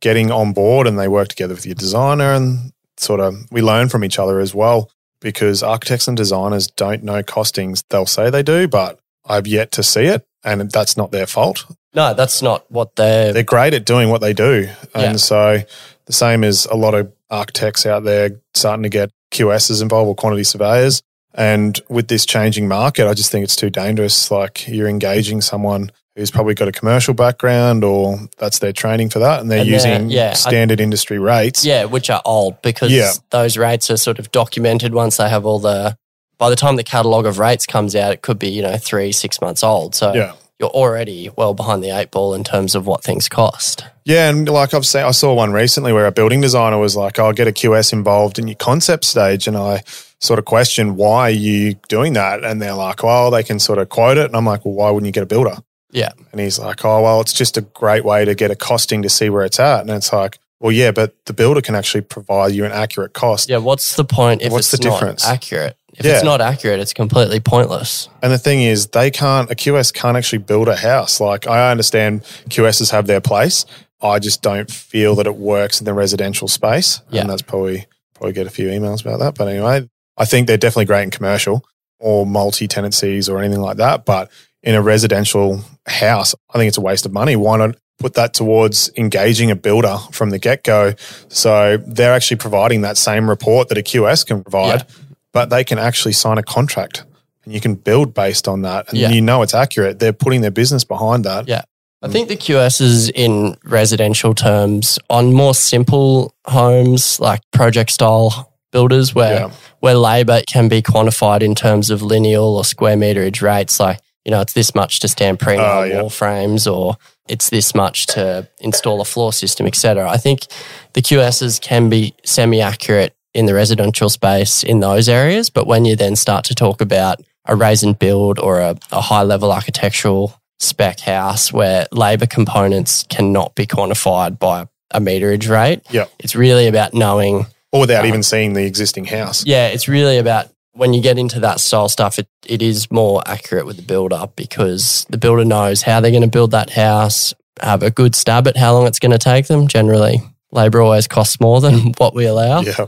getting 0.00 0.30
on 0.30 0.52
board 0.52 0.86
and 0.86 0.96
they 0.96 1.08
work 1.08 1.28
together 1.28 1.54
with 1.54 1.66
your 1.66 1.74
designer 1.74 2.34
and 2.34 2.72
sort 2.98 3.20
of, 3.20 3.34
we 3.50 3.62
learn 3.62 3.88
from 3.88 4.04
each 4.04 4.18
other 4.18 4.38
as 4.38 4.54
well 4.54 4.90
because 5.20 5.62
architects 5.62 6.06
and 6.06 6.16
designers 6.16 6.68
don't 6.68 7.02
know 7.02 7.22
costings. 7.22 7.82
They'll 7.88 8.06
say 8.06 8.30
they 8.30 8.42
do, 8.42 8.68
but 8.68 9.00
I've 9.26 9.46
yet 9.46 9.70
to 9.72 9.82
see 9.82 10.02
it 10.04 10.26
and 10.44 10.70
that's 10.70 10.96
not 10.96 11.12
their 11.12 11.26
fault 11.26 11.64
No, 11.94 12.14
that's 12.14 12.40
not 12.42 12.64
what 12.70 12.96
they're. 12.96 13.32
they're 13.32 13.42
great 13.42 13.74
at 13.74 13.84
doing 13.84 14.08
what 14.08 14.20
they 14.20 14.32
do. 14.32 14.68
And 14.94 15.12
Yeah. 15.12 15.16
so 15.16 15.62
the 16.06 16.12
same 16.12 16.42
as 16.42 16.66
a 16.66 16.74
lot 16.74 16.94
of 16.94 17.12
architects 17.30 17.84
out 17.86 18.04
there 18.04 18.30
starting 18.54 18.82
to 18.82 18.88
get 18.88 19.10
QSs 19.30 19.80
involved 19.82 20.08
or 20.08 20.14
quantity 20.14 20.44
surveyors. 20.44 21.02
And 21.34 21.80
with 21.88 22.08
this 22.08 22.26
changing 22.26 22.68
market, 22.68 23.06
I 23.08 23.14
just 23.14 23.30
think 23.30 23.44
it's 23.44 23.56
too 23.56 23.70
dangerous. 23.70 24.30
Like 24.30 24.66
you're 24.68 24.88
engaging 24.88 25.40
someone 25.40 25.90
who's 26.16 26.30
probably 26.30 26.52
got 26.54 26.68
a 26.68 26.72
commercial 26.72 27.14
background 27.14 27.84
or 27.84 28.18
that's 28.38 28.58
their 28.58 28.72
training 28.72 29.08
for 29.08 29.18
that. 29.20 29.40
And 29.40 29.50
they're 29.50 29.60
And 29.60 29.68
using 29.68 30.10
yeah, 30.10 30.30
I- 30.30 30.34
standard 30.34 30.78
industry 30.80 31.18
rates. 31.18 31.64
Yeah, 31.64 31.84
which 31.84 32.10
are 32.10 32.20
old 32.26 32.60
because 32.60 32.90
Yeah. 32.92 33.12
those 33.30 33.56
rates 33.56 33.90
are 33.90 33.96
sort 33.96 34.18
of 34.18 34.30
documented 34.32 34.92
once 34.92 35.16
they 35.16 35.28
have 35.28 35.46
all 35.46 35.58
the. 35.58 35.96
By 36.42 36.50
the 36.50 36.56
time 36.56 36.74
the 36.74 36.82
catalogue 36.82 37.24
of 37.24 37.38
rates 37.38 37.66
comes 37.66 37.94
out, 37.94 38.10
it 38.12 38.22
could 38.22 38.36
be, 38.36 38.48
you 38.48 38.62
know, 38.62 38.76
three, 38.76 39.12
six 39.12 39.40
months 39.40 39.62
old. 39.62 39.94
So 39.94 40.12
Yeah. 40.12 40.32
you're 40.58 40.70
already 40.70 41.30
well 41.36 41.54
behind 41.54 41.84
the 41.84 41.90
eight 41.90 42.10
ball 42.10 42.34
in 42.34 42.42
terms 42.42 42.74
of 42.74 42.84
what 42.84 43.04
things 43.04 43.28
cost. 43.28 43.84
Yeah, 44.04 44.28
and 44.28 44.48
like 44.48 44.74
I've 44.74 44.84
seen, 44.84 45.04
I 45.04 45.12
saw 45.12 45.32
one 45.34 45.52
recently 45.52 45.92
where 45.92 46.04
a 46.04 46.10
building 46.10 46.40
designer 46.40 46.78
was 46.78 46.96
like, 46.96 47.20
"I'll 47.20 47.32
get 47.32 47.46
a 47.46 47.52
QS 47.52 47.92
involved 47.92 48.40
in 48.40 48.48
your 48.48 48.56
concept 48.56 49.04
stage," 49.04 49.46
and 49.46 49.56
I 49.56 49.84
sort 50.18 50.40
of 50.40 50.44
questioned 50.44 50.96
why 50.96 51.28
are 51.28 51.30
you 51.30 51.76
doing 51.88 52.14
that, 52.14 52.42
and 52.42 52.60
they're 52.60 52.74
like, 52.74 53.04
"Well, 53.04 53.30
they 53.30 53.44
can 53.44 53.60
sort 53.60 53.78
of 53.78 53.88
quote 53.88 54.18
it," 54.18 54.26
and 54.26 54.34
I'm 54.34 54.44
like, 54.44 54.64
"Well, 54.64 54.74
why 54.74 54.90
wouldn't 54.90 55.06
you 55.06 55.12
get 55.12 55.22
a 55.22 55.26
builder?" 55.26 55.58
Yeah. 55.92 56.10
And 56.32 56.40
he's 56.40 56.58
like, 56.58 56.84
"Oh, 56.84 57.02
well, 57.02 57.20
it's 57.20 57.32
just 57.32 57.56
a 57.56 57.60
great 57.60 58.04
way 58.04 58.24
to 58.24 58.34
get 58.34 58.50
a 58.50 58.56
costing 58.56 59.02
to 59.02 59.08
see 59.08 59.30
where 59.30 59.44
it's 59.44 59.60
at," 59.60 59.82
and 59.82 59.90
it's 59.90 60.12
like, 60.12 60.40
Well, 60.62 60.70
yeah, 60.72 60.92
but 60.92 61.16
the 61.26 61.32
builder 61.32 61.60
can 61.60 61.74
actually 61.74 62.02
provide 62.02 62.52
you 62.52 62.64
an 62.64 62.70
accurate 62.72 63.12
cost. 63.12 63.48
Yeah, 63.50 63.56
what's 63.58 63.96
the 63.96 64.04
point 64.04 64.42
if 64.42 64.52
What's 64.52 64.72
it's 64.72 64.80
the 64.80 64.88
not 64.88 65.00
difference? 65.00 65.26
accurate? 65.26 65.76
If 65.94 66.06
Yeah. 66.06 66.12
it's 66.14 66.24
not 66.24 66.40
accurate, 66.40 66.78
it's 66.80 66.92
completely 66.94 67.40
pointless. 67.40 68.08
And 68.22 68.32
the 68.32 68.38
thing 68.38 68.62
is, 68.62 68.86
they 68.86 69.10
can't, 69.10 69.50
a 69.50 69.54
QS 69.56 69.92
can't 69.92 70.16
actually 70.16 70.38
build 70.38 70.68
a 70.68 70.76
house. 70.76 71.20
Like, 71.20 71.46
I 71.48 71.70
understand 71.72 72.22
QSs 72.48 72.90
have 72.92 73.06
their 73.08 73.20
place. 73.20 73.66
I 74.00 74.20
just 74.20 74.40
don't 74.40 74.70
feel 74.70 75.16
that 75.16 75.26
it 75.26 75.34
works 75.36 75.80
in 75.80 75.84
the 75.84 75.92
residential 75.94 76.46
space. 76.48 77.00
Yeah. 77.10 77.22
And 77.22 77.30
that's 77.30 77.42
probably, 77.42 77.86
probably 78.14 78.32
get 78.32 78.46
a 78.46 78.50
few 78.50 78.68
emails 78.68 79.00
about 79.04 79.18
that. 79.18 79.34
But 79.34 79.48
anyway, 79.48 79.88
I 80.16 80.24
think 80.24 80.46
they're 80.46 80.56
definitely 80.56 80.84
great 80.86 81.02
in 81.02 81.10
commercial 81.10 81.64
or 81.98 82.24
multi 82.24 82.68
tenancies 82.68 83.28
or 83.28 83.40
anything 83.40 83.60
like 83.60 83.76
that. 83.78 84.04
But 84.04 84.30
in 84.62 84.76
a 84.76 84.82
residential 84.82 85.60
house, 85.86 86.34
I 86.54 86.58
think 86.58 86.68
it's 86.68 86.78
a 86.78 86.82
waste 86.82 87.04
of 87.04 87.12
money. 87.12 87.34
Why 87.36 87.56
not 87.58 87.76
put 87.98 88.14
that 88.14 88.34
towards 88.34 88.90
engaging 88.96 89.50
a 89.50 89.56
builder 89.56 89.98
from 90.12 90.30
the 90.30 90.38
get 90.38 90.64
go? 90.64 90.94
So 91.28 91.78
they're 91.86 92.12
actually 92.14 92.38
providing 92.38 92.80
that 92.82 92.96
same 92.96 93.28
report 93.28 93.68
that 93.68 93.78
a 93.78 93.82
QS 93.82 94.26
can 94.26 94.42
provide, 94.42 94.86
but 95.32 95.50
they 95.50 95.64
can 95.64 95.78
actually 95.78 96.12
sign 96.12 96.38
a 96.38 96.42
contract 96.42 97.04
and 97.44 97.52
you 97.52 97.60
can 97.60 97.74
build 97.74 98.14
based 98.14 98.46
on 98.48 98.62
that. 98.62 98.88
And 98.88 98.98
Yeah. 98.98 99.10
you 99.10 99.20
know 99.20 99.42
it's 99.42 99.54
accurate. 99.54 99.98
They're 99.98 100.12
putting 100.12 100.40
their 100.42 100.50
business 100.50 100.84
behind 100.84 101.24
that. 101.24 101.48
Yeah. 101.48 101.62
I 102.04 102.08
think 102.08 102.28
the 102.28 102.36
QSs 102.36 103.10
in 103.14 103.56
residential 103.64 104.34
terms 104.34 104.98
on 105.08 105.32
more 105.32 105.54
simple 105.54 106.34
homes 106.46 107.20
like 107.20 107.40
project 107.52 107.90
style 107.92 108.52
builders 108.72 109.14
where 109.14 109.34
Yeah. 109.34 109.50
where 109.80 109.94
labor 109.94 110.42
can 110.46 110.66
be 110.68 110.82
quantified 110.82 111.42
in 111.42 111.54
terms 111.54 111.90
of 111.90 112.02
lineal 112.02 112.42
or 112.56 112.64
square 112.64 112.96
meterage 112.96 113.40
rates 113.42 113.78
like 113.78 114.00
you 114.24 114.30
know 114.30 114.40
it's 114.40 114.52
this 114.52 114.74
much 114.74 115.00
to 115.00 115.08
stand 115.08 115.38
prenail 115.38 115.80
Oh, 115.80 115.82
yeah. 115.84 116.00
wall 116.00 116.10
frames 116.10 116.66
or 116.66 116.96
it's 117.28 117.50
this 117.50 117.74
much 117.74 118.06
to 118.08 118.48
install 118.60 119.00
a 119.00 119.04
floor 119.04 119.32
system 119.32 119.66
etc 119.66 120.08
i 120.08 120.16
think 120.16 120.46
the 120.94 121.02
qs's 121.02 121.58
can 121.58 121.88
be 121.88 122.14
semi 122.24 122.60
accurate 122.60 123.14
in 123.34 123.46
the 123.46 123.54
residential 123.54 124.08
space 124.08 124.62
in 124.62 124.80
those 124.80 125.08
areas 125.08 125.50
but 125.50 125.66
when 125.66 125.84
you 125.84 125.96
then 125.96 126.14
start 126.16 126.44
to 126.44 126.54
talk 126.54 126.80
about 126.80 127.20
a 127.46 127.56
raise 127.56 127.82
and 127.82 127.98
build 127.98 128.38
or 128.38 128.60
a, 128.60 128.76
a 128.92 129.00
high 129.00 129.22
level 129.22 129.50
architectural 129.50 130.38
spec 130.60 131.00
house 131.00 131.52
where 131.52 131.86
labor 131.90 132.26
components 132.26 133.04
cannot 133.08 133.54
be 133.56 133.66
quantified 133.66 134.38
by 134.38 134.66
a 134.92 135.00
meterage 135.00 135.48
rate 135.50 135.80
Yeah. 135.90 136.04
it's 136.20 136.36
really 136.36 136.68
about 136.68 136.94
knowing 136.94 137.46
Or 137.72 137.80
without 137.80 138.00
Uh-huh. 138.00 138.08
even 138.08 138.22
seeing 138.22 138.52
the 138.52 138.64
existing 138.66 139.06
house. 139.06 139.44
yeah, 139.46 139.68
it's 139.68 139.88
really 139.88 140.18
about 140.18 140.48
when 140.74 140.94
you 140.94 141.02
get 141.02 141.18
into 141.18 141.40
that 141.40 141.60
style 141.60 141.88
stuff, 141.88 142.18
it, 142.18 142.28
it 142.46 142.62
is 142.62 142.90
more 142.90 143.22
accurate 143.26 143.66
with 143.66 143.76
the 143.76 143.82
builder 143.82 144.26
because 144.36 145.06
the 145.10 145.18
builder 145.18 145.44
knows 145.44 145.82
how 145.82 146.00
they're 146.00 146.10
going 146.10 146.22
to 146.22 146.28
build 146.28 146.50
that 146.52 146.70
house, 146.70 147.34
have 147.60 147.82
a 147.82 147.90
good 147.90 148.14
stab 148.14 148.46
at 148.48 148.56
how 148.56 148.72
long 148.72 148.86
it's 148.86 148.98
going 148.98 149.12
to 149.12 149.18
take 149.18 149.46
them. 149.48 149.68
Generally, 149.68 150.22
labor 150.50 150.80
always 150.80 151.06
costs 151.06 151.40
more 151.40 151.60
than 151.60 151.92
what 151.98 152.14
we 152.14 152.24
allow, 152.26 152.60
Yeah. 152.62 152.86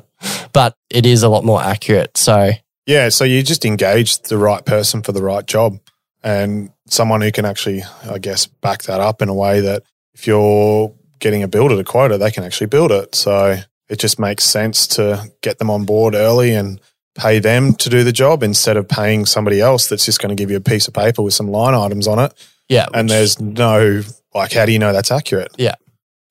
but 0.52 0.76
it 0.90 1.04
is 1.06 1.22
a 1.22 1.28
lot 1.28 1.44
more 1.44 1.62
accurate. 1.62 2.16
So, 2.16 2.52
Yeah, 2.86 3.08
so 3.10 3.24
you 3.24 3.42
just 3.42 3.64
engage 3.64 4.18
the 4.22 4.38
right 4.38 4.64
person 4.64 5.02
for 5.02 5.12
the 5.12 5.22
right 5.22 5.46
job 5.46 5.78
and 6.22 6.70
someone 6.86 7.20
who 7.20 7.30
can 7.32 7.44
actually, 7.44 7.82
I 8.08 8.18
guess, 8.18 8.46
back 8.46 8.84
that 8.84 9.00
up 9.00 9.20
in 9.20 9.28
a 9.28 9.34
way 9.34 9.60
that 9.60 9.82
if 10.14 10.26
you're 10.26 10.94
getting 11.18 11.42
a 11.42 11.48
builder 11.48 11.76
to 11.76 11.84
quote 11.84 12.12
it, 12.12 12.18
they 12.18 12.30
can 12.30 12.44
actually 12.44 12.68
build 12.68 12.92
it. 12.92 13.14
So 13.14 13.58
it 13.90 13.98
just 13.98 14.18
makes 14.18 14.44
sense 14.44 14.86
to 14.88 15.30
get 15.42 15.58
them 15.58 15.70
on 15.70 15.84
board 15.84 16.14
early 16.14 16.54
and 16.54 16.80
pay 17.14 17.38
them 17.38 17.74
to 17.74 17.88
do 17.88 18.02
the 18.04 18.12
job 18.12 18.42
instead 18.42 18.76
of 18.76 18.88
paying 18.88 19.24
somebody 19.26 19.60
else 19.60 19.86
that's 19.88 20.04
just 20.04 20.20
going 20.20 20.34
to 20.34 20.40
give 20.40 20.50
you 20.50 20.56
a 20.56 20.60
piece 20.60 20.88
of 20.88 20.94
paper 20.94 21.22
with 21.22 21.34
some 21.34 21.48
line 21.48 21.74
items 21.74 22.06
on 22.08 22.18
it. 22.18 22.32
yeah. 22.68 22.86
And 22.92 23.08
which- 23.08 23.12
there's 23.16 23.40
no, 23.40 24.02
like, 24.34 24.52
how 24.52 24.66
do 24.66 24.72
you 24.72 24.78
know 24.78 24.92
that's 24.92 25.10
accurate? 25.12 25.52
Yeah. 25.56 25.74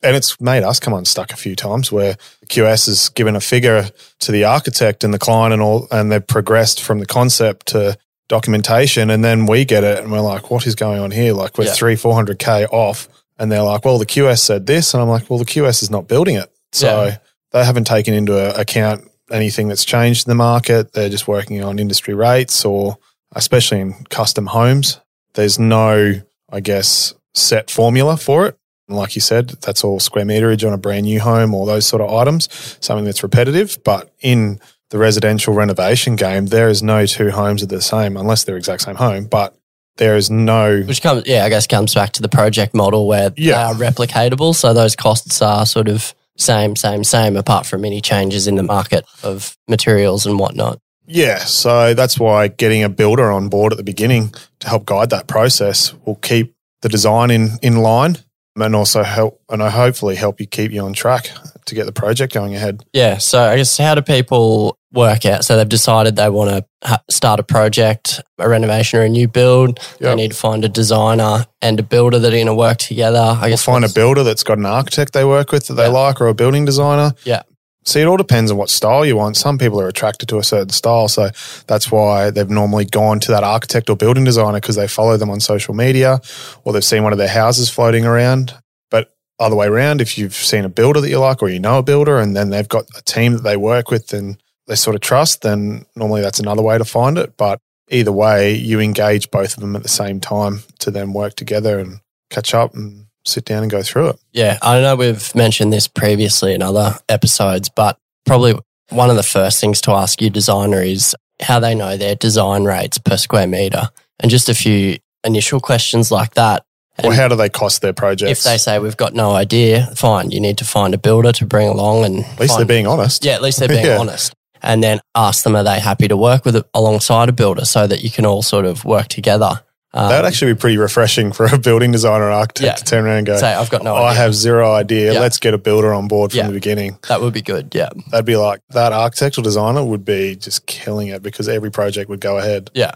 And 0.01 0.17
it's 0.17 0.41
made 0.41 0.63
us 0.63 0.81
come 0.81 0.93
unstuck 0.93 1.31
a 1.31 1.37
few 1.37 1.55
times 1.55 1.89
where 1.89 2.17
QS 2.49 2.87
has 2.87 3.07
given 3.09 3.37
a 3.37 3.39
figure 3.39 3.89
to 4.19 4.31
the 4.33 4.43
architect 4.43 5.05
and 5.05 5.13
the 5.13 5.19
client 5.19 5.53
and 5.53 5.61
all, 5.61 5.87
and 5.91 6.11
they've 6.11 6.25
progressed 6.27 6.83
from 6.83 6.99
the 6.99 7.05
concept 7.05 7.67
to 7.67 7.97
documentation. 8.27 9.09
And 9.09 9.23
then 9.23 9.45
we 9.45 9.63
get 9.63 9.85
it 9.85 9.99
and 10.03 10.11
we're 10.11 10.19
like, 10.19 10.51
what 10.51 10.67
is 10.67 10.75
going 10.75 10.99
on 10.99 11.11
here? 11.11 11.31
Like, 11.33 11.57
we're 11.57 11.65
Yeah. 11.65 11.73
three, 11.73 11.95
400K 11.95 12.65
off. 12.71 13.07
And 13.39 13.49
they're 13.51 13.61
like, 13.63 13.85
well, 13.85 13.97
the 13.97 14.05
QS 14.05 14.39
said 14.39 14.65
this. 14.65 14.93
And 14.93 15.01
I'm 15.01 15.07
like, 15.09 15.29
well, 15.29 15.39
the 15.39 15.45
QS 15.45 15.81
is 15.81 15.89
not 15.89 16.09
building 16.09 16.35
it. 16.35 16.51
So 16.73 17.05
Yeah. 17.05 17.17
they 17.53 17.63
haven't 17.63 17.85
taken 17.87 18.13
into 18.13 18.59
account 18.59 19.09
anything 19.31 19.67
that's 19.67 19.85
changed 19.85 20.27
in 20.27 20.31
the 20.31 20.35
market. 20.35 20.93
They're 20.93 21.09
just 21.09 21.27
working 21.27 21.63
on 21.63 21.79
industry 21.79 22.13
rates 22.13 22.65
or 22.65 22.97
especially 23.35 23.79
in 23.79 23.93
custom 24.09 24.47
homes. 24.47 24.99
There's 25.33 25.57
no, 25.57 26.21
I 26.51 26.59
guess, 26.59 27.13
set 27.33 27.71
formula 27.71 28.17
for 28.17 28.45
it. 28.47 28.57
And 28.87 28.97
like 28.97 29.15
you 29.15 29.21
said, 29.21 29.49
that's 29.61 29.83
all 29.83 29.99
square 29.99 30.25
meterage 30.25 30.65
on 30.67 30.73
a 30.73 30.77
brand 30.77 31.05
new 31.05 31.19
home 31.21 31.53
or 31.53 31.65
those 31.65 31.85
sort 31.87 32.01
of 32.01 32.11
items, 32.11 32.49
something 32.81 33.05
that's 33.05 33.23
repetitive. 33.23 33.79
But 33.83 34.13
in 34.21 34.59
the 34.89 34.97
residential 34.97 35.53
renovation 35.53 36.15
game, 36.15 36.47
there 36.47 36.69
is 36.69 36.83
no 36.83 37.05
two 37.05 37.31
homes 37.31 37.63
are 37.63 37.67
the 37.67 37.81
same 37.81 38.17
unless 38.17 38.43
they're 38.43 38.57
exact 38.57 38.83
same 38.83 38.95
home. 38.97 39.25
But 39.25 39.55
there 39.97 40.17
is 40.17 40.29
no, 40.29 40.81
which 40.81 41.01
comes, 41.01 41.23
yeah, 41.25 41.45
I 41.45 41.49
guess 41.49 41.65
comes 41.65 41.93
back 41.95 42.11
to 42.13 42.21
the 42.21 42.29
project 42.29 42.73
model 42.75 43.07
where 43.07 43.31
Yeah. 43.37 43.73
they 43.73 43.85
are 43.85 43.91
replicatable. 43.91 44.53
So 44.53 44.73
those 44.73 44.95
costs 44.95 45.41
are 45.41 45.65
sort 45.65 45.87
of 45.87 46.13
same, 46.37 46.75
same, 46.75 47.03
same, 47.03 47.35
apart 47.37 47.65
from 47.65 47.85
any 47.85 48.01
changes 48.01 48.47
in 48.47 48.55
the 48.55 48.63
market 48.63 49.05
of 49.23 49.55
materials 49.67 50.25
and 50.25 50.39
whatnot. 50.39 50.79
yeah. 51.05 51.39
So 51.39 51.93
that's 51.93 52.19
why 52.19 52.47
getting 52.47 52.83
a 52.83 52.89
builder 52.89 53.31
on 53.31 53.49
board 53.49 53.73
at 53.73 53.77
the 53.77 53.83
beginning 53.83 54.33
to 54.59 54.69
help 54.69 54.85
guide 54.85 55.09
that 55.11 55.27
process 55.27 55.93
will 56.05 56.15
keep 56.15 56.55
the 56.81 56.89
design 56.89 57.31
in, 57.31 57.49
in 57.61 57.77
line 57.77 58.17
and 58.55 58.75
also 58.75 59.03
help, 59.03 59.41
and 59.49 59.63
I 59.63 59.69
hopefully 59.69 60.15
help 60.15 60.39
you 60.39 60.45
keep 60.47 60.71
you 60.71 60.81
on 60.81 60.93
track 60.93 61.29
to 61.65 61.75
get 61.75 61.85
the 61.85 61.91
project 61.91 62.33
going 62.33 62.55
ahead. 62.55 62.83
Yeah. 62.93 63.17
So 63.17 63.41
I 63.41 63.55
guess 63.57 63.77
how 63.77 63.95
do 63.95 64.01
people 64.01 64.77
work 64.91 65.25
out? 65.25 65.43
So 65.45 65.57
they've 65.57 65.67
decided 65.67 66.15
they 66.17 66.29
want 66.29 66.49
to 66.51 66.87
ha- 66.87 67.01
start 67.09 67.39
a 67.39 67.43
project, 67.43 68.21
a 68.37 68.47
renovation 68.47 68.99
or 68.99 69.03
a 69.03 69.09
new 69.09 69.27
build. 69.27 69.79
They 69.99 70.13
need 70.15 70.31
to 70.31 70.37
find 70.37 70.63
a 70.65 70.69
designer 70.69 71.45
and 71.61 71.79
a 71.79 71.83
builder 71.83 72.19
that 72.19 72.27
are 72.27 72.35
going 72.35 72.45
to 72.47 72.53
work 72.53 72.77
together. 72.77 73.37
I 73.41 73.49
guess 73.49 73.63
find 73.63 73.85
a 73.85 73.89
builder 73.89 74.23
that's 74.23 74.43
got 74.43 74.57
an 74.59 74.65
architect 74.65 75.13
they 75.13 75.25
work 75.25 75.51
with 75.51 75.67
that 75.67 75.73
they 75.75 75.83
Yeah. 75.83 75.89
like 75.89 76.21
or 76.21 76.27
a 76.27 76.33
building 76.35 76.65
designer. 76.65 77.13
Yeah. 77.23 77.41
See, 77.85 78.01
it 78.01 78.05
all 78.05 78.17
depends 78.17 78.49
on 78.49 78.57
what 78.57 78.69
style 78.69 79.05
you 79.05 79.17
want. 79.17 79.35
Some 79.35 79.57
people 79.57 79.79
are 79.81 79.87
attracted 79.87 80.29
to 80.29 80.37
a 80.37 80.43
certain 80.43 80.69
style. 80.69 81.07
So 81.09 81.29
that's 81.67 81.91
why 81.91 82.29
they've 82.29 82.49
normally 82.49 82.85
gone 82.85 83.19
to 83.21 83.31
that 83.31 83.43
architect 83.43 83.89
or 83.89 83.97
building 83.97 84.23
designer 84.23 84.59
because 84.59 84.75
they 84.75 84.87
follow 84.87 85.17
them 85.17 85.29
on 85.29 85.39
social 85.39 85.73
media 85.73 86.19
or 86.63 86.71
they've 86.71 86.83
seen 86.83 87.03
one 87.03 87.11
of 87.11 87.19
their 87.19 87.27
houses 87.27 87.69
floating 87.69 88.05
around. 88.05 88.53
But 88.89 89.13
other 89.39 89.55
way 89.55 89.67
around, 89.67 89.99
if 89.99 90.17
you've 90.17 90.33
seen 90.33 90.63
a 90.63 90.69
builder 90.69 91.01
that 91.01 91.09
you 91.09 91.19
like 91.19 91.41
or 91.41 91.49
you 91.49 91.59
know 91.59 91.79
a 91.79 91.83
builder 91.83 92.19
and 92.19 92.35
then 92.35 92.49
they've 92.49 92.67
got 92.67 92.85
a 92.97 93.01
team 93.01 93.33
that 93.33 93.43
they 93.43 93.57
work 93.57 93.91
with 93.91 94.13
and 94.13 94.41
they 94.67 94.75
sort 94.75 94.95
of 94.95 95.01
trust, 95.01 95.41
then 95.41 95.85
normally 95.95 96.21
that's 96.21 96.39
another 96.39 96.61
way 96.61 96.77
to 96.77 96.85
find 96.85 97.17
it. 97.17 97.35
But 97.35 97.59
either 97.89 98.13
way, 98.13 98.55
you 98.55 98.79
engage 98.79 99.29
both 99.29 99.55
of 99.55 99.61
them 99.61 99.75
at 99.75 99.83
the 99.83 99.89
same 99.89 100.21
time 100.21 100.63
to 100.79 100.89
then 100.89 101.11
work 101.11 101.35
together 101.35 101.79
and 101.79 101.99
catch 102.29 102.53
up 102.53 102.73
and 102.73 103.02
sit 103.25 103.45
down 103.45 103.63
and 103.63 103.71
go 103.71 103.81
through 103.83 104.09
it. 104.09 104.19
Yeah, 104.31 104.57
I 104.61 104.79
know 104.81 104.95
we've 104.95 105.33
mentioned 105.35 105.71
this 105.73 105.87
previously 105.87 106.53
in 106.53 106.61
other 106.61 106.95
episodes, 107.09 107.69
but 107.69 107.97
probably 108.25 108.55
one 108.89 109.09
of 109.09 109.15
the 109.15 109.23
first 109.23 109.59
things 109.61 109.81
to 109.81 109.91
ask 109.91 110.21
your 110.21 110.29
designer 110.29 110.81
is 110.81 111.15
how 111.41 111.59
they 111.59 111.73
know 111.75 111.97
their 111.97 112.15
design 112.15 112.63
rates 112.63 112.97
per 112.97 113.17
square 113.17 113.47
meter 113.47 113.89
and 114.19 114.29
just 114.31 114.49
a 114.49 114.53
few 114.53 114.97
initial 115.23 115.59
questions 115.59 116.11
like 116.11 116.33
that. 116.35 116.65
Or 117.03 117.11
how 117.13 117.27
do 117.27 117.35
they 117.35 117.49
cost 117.49 117.81
their 117.81 117.91
projects? 117.93 118.31
if 118.39 118.43
they 118.43 118.57
say 118.57 118.77
we've 118.77 118.95
got 118.97 119.15
no 119.15 119.31
idea, 119.31 119.87
fine, 119.95 120.29
you 120.29 120.39
need 120.39 120.59
to 120.59 120.65
find 120.65 120.93
a 120.93 120.97
builder 120.99 121.31
to 121.31 121.45
bring 121.45 121.67
along 121.67 122.05
and 122.05 122.19
At 122.23 122.39
least 122.39 122.57
they're 122.57 122.65
being 122.67 122.85
honest. 122.85 123.25
yeah, 123.25 123.33
at 123.33 123.41
least 123.41 123.57
they're 123.59 123.67
being 123.79 123.85
Yeah. 123.85 123.97
honest. 123.97 124.33
And 124.61 124.81
then 124.83 125.01
ask 125.15 125.43
them, 125.43 125.55
are 125.55 125.63
they 125.63 125.79
happy 125.79 126.07
to 126.07 126.15
work 126.15 126.45
with 126.45 126.55
it 126.55 126.65
alongside 126.73 127.27
a 127.29 127.33
builder 127.33 127.65
so 127.65 127.87
that 127.87 128.03
you 128.03 128.09
can 128.11 128.25
all 128.25 128.41
sort 128.43 128.65
of 128.65 128.85
work 128.85 129.07
together? 129.07 129.61
Um, 129.95 130.09
That 130.09 130.21
would 130.23 130.27
actually 130.27 130.53
be 130.53 130.59
pretty 130.59 130.77
refreshing 130.77 131.31
for 131.31 131.45
a 131.45 131.57
building 131.59 131.91
designer 131.91 132.25
or 132.25 132.31
architect 132.31 132.65
Yeah. 132.65 132.73
to 132.73 132.83
turn 132.83 133.05
around 133.05 133.17
and 133.17 133.27
go, 133.27 133.37
say, 133.37 133.53
I've 133.53 133.69
got 133.69 133.83
no 133.83 133.93
I 133.95 134.09
idea. 134.11 134.21
have 134.21 134.33
zero 134.33 134.73
idea. 134.73 135.13
Yeah. 135.13 135.19
Let's 135.19 135.37
get 135.37 135.53
a 135.53 135.57
builder 135.59 135.93
on 135.93 136.07
board 136.07 136.31
from 136.31 136.39
Yeah. 136.39 136.47
the 136.47 136.53
beginning. 136.53 136.97
that 137.09 137.21
would 137.21 137.33
be 137.33 137.43
good. 137.43 137.73
Yeah. 137.75 137.89
That'd 138.09 138.25
be 138.25 138.35
like 138.37 138.61
that 138.71 138.91
architectural 138.91 139.43
designer 139.43 139.83
would 139.83 140.03
be 140.03 140.35
just 140.35 140.65
killing 140.65 141.09
it 141.09 141.21
because 141.21 141.47
every 141.47 141.69
project 141.69 142.09
would 142.09 142.21
go 142.21 142.37
ahead. 142.39 142.71
Yeah. 142.73 142.91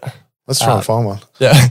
Let's 0.48 0.60
try 0.60 0.74
Uh, 0.74 0.76
and 0.78 0.86
find 0.86 1.06
one. 1.06 1.20
Yeah. 1.40 1.54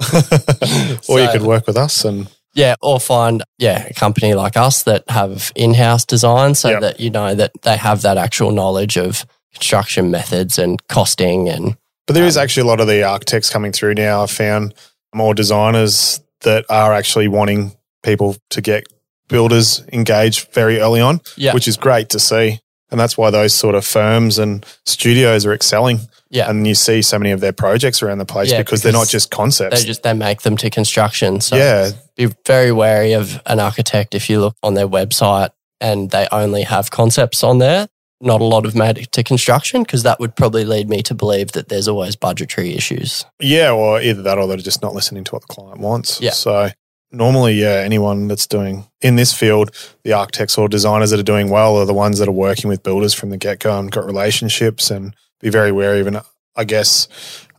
or 1.08 1.20
you 1.20 1.28
could 1.30 1.42
work 1.42 1.66
with 1.66 1.76
us 1.76 2.04
and 2.04 2.28
Yeah, 2.54 2.76
or 2.80 3.00
find 3.00 3.42
yeah 3.58 3.86
a 3.90 3.94
company 3.94 4.32
like 4.34 4.56
us 4.56 4.82
that 4.84 5.02
have 5.08 5.50
in-house 5.56 6.04
design, 6.04 6.54
so 6.54 6.68
Yep. 6.70 6.80
that 6.82 7.00
you 7.00 7.10
know 7.10 7.34
that 7.34 7.50
they 7.62 7.76
have 7.76 8.02
that 8.02 8.16
actual 8.16 8.50
knowledge 8.52 8.96
of 8.96 9.26
construction 9.52 10.10
methods 10.10 10.58
and 10.58 10.86
costing 10.88 11.48
and 11.48 11.76
But 12.06 12.14
there 12.14 12.24
is 12.26 12.36
Um, 12.36 12.44
actually 12.44 12.62
a 12.62 12.66
lot 12.70 12.80
of 12.80 12.86
the 12.86 13.02
architects 13.02 13.50
coming 13.50 13.72
through 13.72 13.94
now. 13.94 14.22
I've 14.22 14.30
found 14.30 14.72
more 15.16 15.34
designers 15.34 16.20
that 16.42 16.64
are 16.68 16.92
actually 16.94 17.28
wanting 17.28 17.72
people 18.02 18.36
to 18.50 18.60
get 18.60 18.84
builders 19.28 19.82
engaged 19.92 20.52
very 20.52 20.78
early 20.80 21.00
on, 21.00 21.20
Yeah. 21.36 21.52
which 21.54 21.66
is 21.66 21.76
great 21.76 22.08
to 22.10 22.20
see. 22.20 22.60
And 22.90 23.00
that's 23.00 23.18
why 23.18 23.30
those 23.30 23.52
sort 23.52 23.74
of 23.74 23.84
firms 23.84 24.38
and 24.38 24.64
studios 24.84 25.44
are 25.44 25.52
excelling. 25.52 26.00
Yeah. 26.30 26.48
And 26.48 26.66
you 26.66 26.74
see 26.74 27.02
so 27.02 27.18
many 27.18 27.32
of 27.32 27.40
their 27.40 27.52
projects 27.52 28.02
around 28.02 28.18
the 28.18 28.24
place 28.24 28.50
Yeah, 28.52 28.58
because, 28.58 28.82
they're 28.82 28.92
not 28.92 29.08
just 29.08 29.30
concepts. 29.30 29.80
they 29.80 29.86
just 29.86 30.02
they 30.02 30.12
make 30.12 30.42
them 30.42 30.56
to 30.58 30.70
construction. 30.70 31.40
So 31.40 31.56
yeah. 31.56 31.90
be 32.16 32.26
very 32.46 32.70
wary 32.70 33.12
of 33.14 33.40
an 33.46 33.58
architect 33.58 34.14
if 34.14 34.28
you 34.30 34.40
look 34.40 34.54
on 34.62 34.74
their 34.74 34.88
website 34.88 35.50
and 35.80 36.10
they 36.10 36.28
only 36.30 36.62
have 36.62 36.90
concepts 36.90 37.42
on 37.42 37.58
there, 37.58 37.88
not 38.20 38.40
a 38.40 38.44
lot 38.44 38.64
of 38.64 38.74
made 38.74 38.98
it 38.98 39.12
to 39.12 39.22
construction, 39.22 39.82
because 39.82 40.02
that 40.02 40.18
would 40.20 40.36
probably 40.36 40.64
lead 40.64 40.88
me 40.88 41.02
to 41.02 41.14
believe 41.14 41.52
that 41.52 41.68
there's 41.68 41.88
always 41.88 42.16
budgetary 42.16 42.74
issues. 42.74 43.24
Yeah, 43.40 43.72
or 43.72 44.00
either 44.00 44.22
that 44.22 44.38
or 44.38 44.46
they're 44.46 44.56
just 44.56 44.82
not 44.82 44.94
listening 44.94 45.24
to 45.24 45.32
what 45.32 45.42
the 45.42 45.48
client 45.48 45.80
wants. 45.80 46.20
Yeah. 46.20 46.30
So 46.30 46.70
normally, 47.12 47.54
yeah, 47.54 47.82
anyone 47.84 48.28
that's 48.28 48.46
doing 48.46 48.86
in 49.00 49.16
this 49.16 49.32
field, 49.32 49.70
the 50.02 50.12
architects 50.12 50.56
or 50.56 50.68
designers 50.68 51.10
that 51.10 51.20
are 51.20 51.24
doing 51.24 51.50
well 51.50 51.76
are 51.76 51.86
the 51.86 51.94
ones 51.94 52.18
that 52.18 52.28
are 52.28 52.32
working 52.32 52.68
with 52.68 52.82
builders 52.82 53.14
from 53.14 53.30
the 53.30 53.36
get 53.36 53.60
go 53.60 53.78
and 53.78 53.90
got 53.90 54.06
relationships 54.06 54.90
and 54.90 55.14
be 55.40 55.50
very 55.50 55.72
wary 55.72 56.00
of 56.00 56.06
an, 56.06 56.20
I 56.56 56.64
guess, 56.64 57.08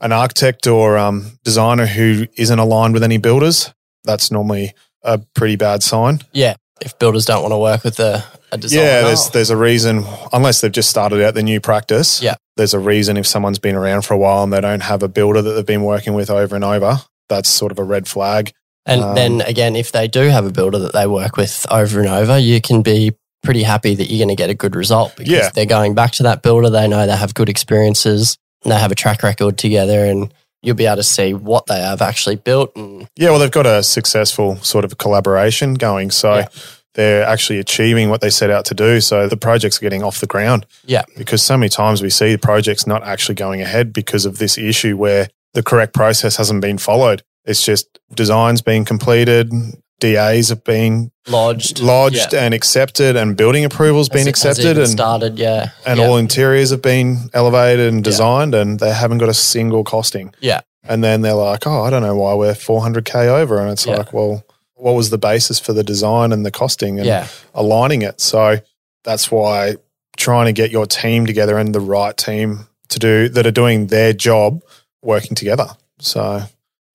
an 0.01 0.11
architect 0.11 0.67
or 0.67 0.97
um, 0.97 1.39
designer 1.43 1.85
who 1.85 2.27
isn't 2.35 2.59
aligned 2.59 2.93
with 2.93 3.03
any 3.03 3.17
builders. 3.17 3.73
That's 4.03 4.31
normally 4.31 4.73
a 5.03 5.19
pretty 5.19 5.55
bad 5.55 5.83
sign. 5.83 6.19
Yeah. 6.31 6.55
If 6.81 6.97
builders 6.99 7.25
don't 7.25 7.41
want 7.41 7.53
to 7.53 7.57
work 7.57 7.83
with 7.83 7.99
a, 7.99 8.23
a 8.51 8.57
designer. 8.57 8.83
Yeah, 8.83 9.01
there's 9.01 9.29
there's 9.31 9.49
a 9.49 9.57
reason 9.57 10.03
unless 10.31 10.61
they've 10.61 10.71
just 10.71 10.89
started 10.89 11.23
out 11.23 11.33
the 11.33 11.43
new 11.43 11.59
practice. 11.59 12.21
Yeah. 12.21 12.35
There's 12.55 12.73
a 12.73 12.79
reason 12.79 13.17
if 13.17 13.25
someone's 13.27 13.59
been 13.59 13.75
around 13.75 14.03
for 14.05 14.13
a 14.13 14.17
while 14.17 14.43
and 14.43 14.51
they 14.53 14.61
don't 14.61 14.81
have 14.83 15.03
a 15.03 15.07
builder 15.07 15.41
that 15.41 15.51
they've 15.51 15.65
been 15.65 15.83
working 15.83 16.13
with 16.13 16.29
over 16.29 16.55
and 16.55 16.63
over, 16.63 16.99
that's 17.29 17.49
sort 17.49 17.71
of 17.71 17.79
a 17.79 17.83
red 17.83 18.07
flag. 18.07 18.51
And 18.85 19.01
Um, 19.03 19.15
then 19.15 19.41
again, 19.41 19.75
if 19.75 19.91
they 19.91 20.07
do 20.07 20.21
have 20.29 20.45
a 20.45 20.51
builder 20.51 20.79
that 20.79 20.93
they 20.93 21.07
work 21.07 21.35
with 21.37 21.65
over 21.69 21.99
and 21.99 22.07
over, 22.09 22.37
you 22.37 22.61
can 22.61 22.81
be 22.81 23.11
pretty 23.43 23.63
happy 23.63 23.93
that 23.95 24.09
you're 24.09 24.17
going 24.25 24.35
to 24.35 24.41
get 24.41 24.49
a 24.49 24.53
good 24.55 24.75
result 24.75 25.15
because 25.17 25.31
Yeah. 25.33 25.49
they're 25.53 25.65
going 25.65 25.93
back 25.93 26.13
to 26.13 26.23
that 26.23 26.41
builder. 26.41 26.69
They 26.69 26.87
know 26.87 27.05
they 27.05 27.15
have 27.15 27.33
good 27.33 27.49
experiences 27.49 28.37
and 28.63 28.71
they 28.71 28.77
have 28.77 28.91
a 28.91 28.95
track 28.95 29.23
record 29.23 29.57
together 29.57 30.05
and 30.05 30.33
you'll 30.61 30.75
be 30.75 30.85
able 30.85 30.97
to 30.97 31.03
see 31.03 31.33
what 31.33 31.65
they 31.67 31.79
have 31.79 32.01
actually 32.01 32.35
built. 32.35 32.71
And 32.75 33.07
Yeah, 33.15 33.29
well, 33.29 33.39
they've 33.39 33.51
got 33.51 33.65
a 33.65 33.83
successful 33.83 34.57
sort 34.57 34.85
of 34.85 34.97
collaboration 34.97 35.75
going. 35.75 36.11
So 36.11 36.35
Yeah. 36.35 36.47
they're 36.95 37.23
actually 37.23 37.59
achieving 37.59 38.09
what 38.09 38.21
they 38.21 38.29
set 38.29 38.49
out 38.49 38.65
to 38.65 38.73
do. 38.73 38.99
So 39.01 39.27
the 39.27 39.37
projects 39.37 39.77
are 39.77 39.81
getting 39.81 40.03
off 40.03 40.19
the 40.19 40.25
ground 40.27 40.65
yeah, 40.85 41.03
because 41.15 41.41
so 41.43 41.57
many 41.57 41.69
times 41.69 42.01
we 42.01 42.09
see 42.09 42.31
the 42.31 42.39
projects 42.39 42.87
not 42.87 43.03
actually 43.03 43.35
going 43.35 43.61
ahead 43.61 43.93
because 43.93 44.25
of 44.25 44.39
this 44.39 44.57
issue 44.57 44.97
where 44.97 45.27
the 45.53 45.61
correct 45.63 45.93
process 45.93 46.37
hasn't 46.37 46.61
been 46.61 46.77
followed. 46.77 47.23
It's 47.45 47.63
just 47.63 47.99
designs 48.13 48.61
being 48.61 48.83
completed, 48.83 49.51
DAs 49.99 50.49
have 50.49 50.63
been 50.63 51.11
lodged. 51.27 51.79
lodged 51.79 52.33
Yeah. 52.33 52.43
and 52.43 52.53
accepted, 52.53 53.15
and 53.15 53.35
building 53.35 53.65
approvals 53.65 54.09
been 54.09 54.19
Has 54.19 54.27
it- 54.27 54.37
has 54.43 54.57
accepted, 54.59 54.77
and 54.77 54.89
started. 54.89 55.39
Yeah. 55.39 55.69
and 55.85 55.99
yeah. 55.99 56.05
all 56.07 56.17
interiors 56.17 56.69
have 56.71 56.81
been 56.81 57.29
elevated 57.33 57.91
and 57.93 58.03
designed, 58.03 58.53
and 58.55 58.79
they 58.79 58.91
haven't 58.91 59.17
got 59.17 59.29
a 59.29 59.33
single 59.33 59.83
costing. 59.83 60.33
Yeah. 60.39 60.61
And 60.87 61.03
then 61.03 61.21
they're 61.21 61.33
like, 61.33 61.67
oh, 61.67 61.81
I 61.81 61.89
don't 61.89 62.01
know 62.03 62.15
why 62.15 62.33
we're 62.35 62.53
400K 62.53 63.27
over. 63.27 63.59
And 63.59 63.71
it's 63.71 63.85
Yeah. 63.85 63.97
like, 63.97 64.13
well, 64.13 64.43
what 64.75 64.93
was 64.93 65.09
the 65.09 65.17
basis 65.17 65.59
for 65.59 65.73
the 65.73 65.83
design 65.83 66.31
and 66.31 66.45
the 66.45 66.51
costing 66.51 66.97
and 66.99 67.07
yeah. 67.07 67.27
aligning 67.53 68.03
it? 68.03 68.21
So 68.21 68.59
that's 69.03 69.29
why 69.31 69.75
trying 70.15 70.45
to 70.45 70.53
get 70.53 70.71
your 70.71 70.85
team 70.85 71.25
together 71.25 71.57
and 71.57 71.73
the 71.75 71.79
right 71.79 72.15
team 72.15 72.67
to 72.89 72.99
do 72.99 73.27
that 73.29 73.45
are 73.45 73.51
doing 73.51 73.87
their 73.87 74.13
job 74.13 74.61
working 75.01 75.35
together. 75.35 75.67
So 75.99 76.43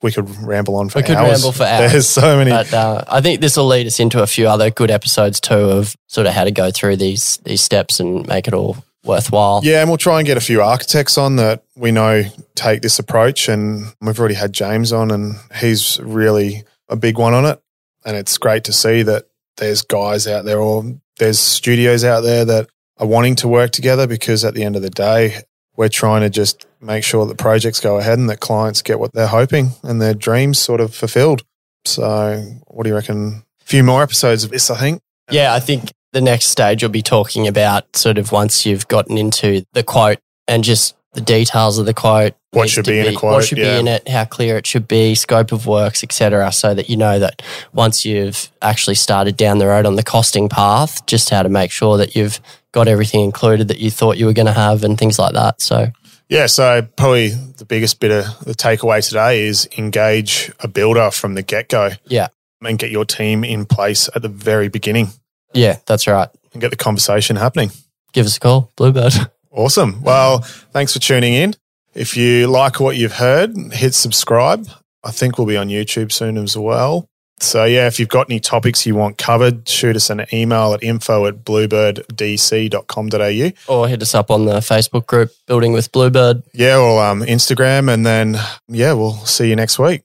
we 0.02 0.12
could 0.12 0.28
ramble 0.44 0.76
on 0.76 0.88
for 0.88 0.98
We 0.98 1.04
could 1.04 1.16
hours. 1.16 1.30
ramble 1.42 1.52
for 1.52 1.62
hours. 1.64 1.92
There's 1.92 2.08
so 2.08 2.36
many. 2.36 2.50
But 2.50 2.72
uh, 2.74 3.04
I 3.08 3.20
think 3.20 3.40
this 3.40 3.56
will 3.56 3.66
lead 3.66 3.86
us 3.86 4.00
into 4.00 4.22
a 4.22 4.26
few 4.26 4.48
other 4.48 4.70
good 4.70 4.90
episodes 4.90 5.40
too 5.40 5.54
of 5.54 5.96
sort 6.08 6.26
of 6.26 6.32
how 6.34 6.44
to 6.44 6.50
go 6.50 6.70
through 6.70 6.96
these 6.96 7.38
these 7.44 7.62
steps 7.62 8.00
and 8.00 8.26
make 8.26 8.48
it 8.48 8.54
all 8.54 8.76
worthwhile. 9.04 9.60
Yeah, 9.64 9.80
and 9.80 9.88
we'll 9.90 9.98
try 9.98 10.18
and 10.18 10.26
get 10.26 10.36
a 10.36 10.40
few 10.40 10.62
architects 10.62 11.18
on 11.18 11.36
that 11.36 11.64
we 11.76 11.90
know 11.92 12.24
take 12.54 12.82
this 12.82 12.98
approach. 12.98 13.48
And 13.48 13.86
we've 14.00 14.18
already 14.18 14.34
had 14.34 14.52
James 14.52 14.92
on, 14.92 15.10
and 15.10 15.36
he's 15.56 16.00
really 16.00 16.64
a 16.88 16.96
big 16.96 17.18
one 17.18 17.34
on 17.34 17.44
it. 17.46 17.60
And 18.04 18.16
it's 18.16 18.36
great 18.38 18.64
to 18.64 18.72
see 18.72 19.02
that 19.04 19.26
there's 19.58 19.82
guys 19.82 20.26
out 20.26 20.44
there 20.44 20.58
or 20.60 20.84
there's 21.18 21.38
studios 21.38 22.04
out 22.04 22.22
there 22.22 22.44
that 22.44 22.68
are 22.98 23.06
wanting 23.06 23.36
to 23.36 23.48
work 23.48 23.70
together 23.70 24.06
because 24.06 24.44
at 24.44 24.54
the 24.54 24.64
end 24.64 24.76
of 24.76 24.82
the 24.82 24.90
day, 24.90 25.36
we're 25.76 25.88
trying 25.88 26.22
to 26.22 26.30
just 26.30 26.66
make 26.82 27.04
sure 27.04 27.26
that 27.26 27.38
projects 27.38 27.80
go 27.80 27.98
ahead 27.98 28.18
and 28.18 28.28
that 28.28 28.40
clients 28.40 28.82
get 28.82 28.98
what 28.98 29.12
they're 29.12 29.26
hoping 29.26 29.70
and 29.82 30.00
their 30.00 30.14
dreams 30.14 30.58
sort 30.58 30.80
of 30.80 30.94
fulfilled. 30.94 31.42
So, 31.84 32.44
what 32.68 32.84
do 32.84 32.90
you 32.90 32.94
reckon? 32.94 33.44
A 33.60 33.64
few 33.64 33.84
more 33.84 34.02
episodes 34.02 34.44
of 34.44 34.50
this, 34.50 34.70
I 34.70 34.76
think. 34.76 35.00
Yeah, 35.30 35.54
I 35.54 35.60
think 35.60 35.92
the 36.12 36.20
next 36.20 36.46
stage 36.46 36.82
you'll 36.82 36.90
be 36.90 37.02
talking 37.02 37.46
about 37.48 37.96
sort 37.96 38.18
of 38.18 38.32
once 38.32 38.66
you've 38.66 38.88
gotten 38.88 39.16
into 39.16 39.64
the 39.72 39.82
quote 39.82 40.18
and 40.46 40.62
just 40.62 40.94
the 41.14 41.20
details 41.20 41.78
of 41.78 41.86
the 41.86 41.94
quote. 41.94 42.34
What 42.50 42.68
should 42.68 42.84
to 42.84 42.90
be 42.90 42.98
in 42.98 43.06
a 43.06 43.14
quote, 43.14 43.32
What 43.32 43.44
should 43.44 43.58
yeah. 43.58 43.74
be 43.74 43.80
in 43.80 43.88
it, 43.88 44.08
how 44.08 44.24
clear 44.24 44.58
it 44.58 44.66
should 44.66 44.86
be, 44.86 45.14
scope 45.14 45.52
of 45.52 45.66
works, 45.66 46.02
etc. 46.02 46.52
So 46.52 46.74
that 46.74 46.90
you 46.90 46.96
know 46.96 47.18
that 47.18 47.42
once 47.72 48.04
you've 48.04 48.50
actually 48.60 48.94
started 48.96 49.36
down 49.36 49.58
the 49.58 49.66
road 49.66 49.86
on 49.86 49.96
the 49.96 50.02
costing 50.02 50.48
path, 50.48 51.04
just 51.06 51.30
how 51.30 51.42
to 51.42 51.48
make 51.48 51.70
sure 51.70 51.96
that 51.96 52.14
you've 52.14 52.40
got 52.72 52.88
everything 52.88 53.20
included 53.20 53.68
that 53.68 53.78
you 53.78 53.90
thought 53.90 54.16
you 54.18 54.26
were 54.26 54.32
going 54.32 54.46
to 54.46 54.52
have 54.52 54.84
and 54.84 54.98
things 54.98 55.18
like 55.18 55.34
that. 55.34 55.60
So 55.60 55.92
Yeah, 56.32 56.46
so 56.46 56.80
probably 56.96 57.28
the 57.28 57.66
biggest 57.66 58.00
bit 58.00 58.10
of 58.10 58.44
the 58.46 58.54
takeaway 58.54 59.06
today 59.06 59.46
is 59.46 59.68
engage 59.76 60.50
a 60.60 60.66
builder 60.66 61.10
from 61.10 61.34
the 61.34 61.42
get 61.42 61.68
go 61.68 61.90
yeah, 62.06 62.28
and 62.62 62.78
get 62.78 62.90
your 62.90 63.04
team 63.04 63.44
in 63.44 63.66
place 63.66 64.08
at 64.14 64.22
the 64.22 64.28
very 64.28 64.68
beginning 64.68 65.08
yeah, 65.52 65.76
that's 65.84 66.06
right. 66.06 66.28
and 66.52 66.60
get 66.62 66.70
the 66.70 66.76
conversation 66.76 67.36
happening. 67.36 67.70
Give 68.12 68.24
us 68.24 68.36
a 68.36 68.40
call, 68.40 68.72
Bluebird. 68.76 69.14
Awesome. 69.54 70.00
Well, 70.00 70.38
thanks 70.72 70.94
for 70.94 70.98
tuning 70.98 71.34
in. 71.34 71.54
If 71.92 72.16
you 72.16 72.46
like 72.46 72.80
what 72.80 72.96
you've 72.96 73.16
heard, 73.16 73.54
hit 73.70 73.92
subscribe. 73.92 74.66
I 75.04 75.10
think 75.10 75.36
we'll 75.36 75.46
be 75.46 75.58
on 75.58 75.68
YouTube 75.68 76.10
soon 76.10 76.38
as 76.38 76.56
well. 76.56 77.06
So, 77.42 77.64
yeah, 77.64 77.86
if 77.86 77.98
you've 77.98 78.08
got 78.08 78.30
any 78.30 78.40
topics 78.40 78.86
you 78.86 78.94
want 78.94 79.18
covered, 79.18 79.68
shoot 79.68 79.96
us 79.96 80.08
an 80.10 80.24
email 80.32 80.74
at 80.74 80.82
info 80.82 81.26
at 81.26 81.44
bluebirddc.com.au. 81.44 83.74
or 83.74 83.88
hit 83.88 84.02
us 84.02 84.14
up 84.14 84.30
on 84.30 84.44
the 84.44 84.60
Facebook 84.60 85.06
group, 85.06 85.32
Building 85.46 85.72
with 85.72 85.90
Bluebird. 85.92 86.42
Yeah, 86.52 86.78
or 86.78 87.04
um, 87.04 87.22
Instagram. 87.22 87.92
And 87.92 88.06
then, 88.06 88.36
yeah, 88.68 88.92
we'll 88.92 89.16
see 89.26 89.48
you 89.48 89.56
next 89.56 89.78
week. 89.78 90.02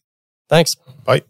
Thanks. 0.49 0.75
Bye. 1.05 1.21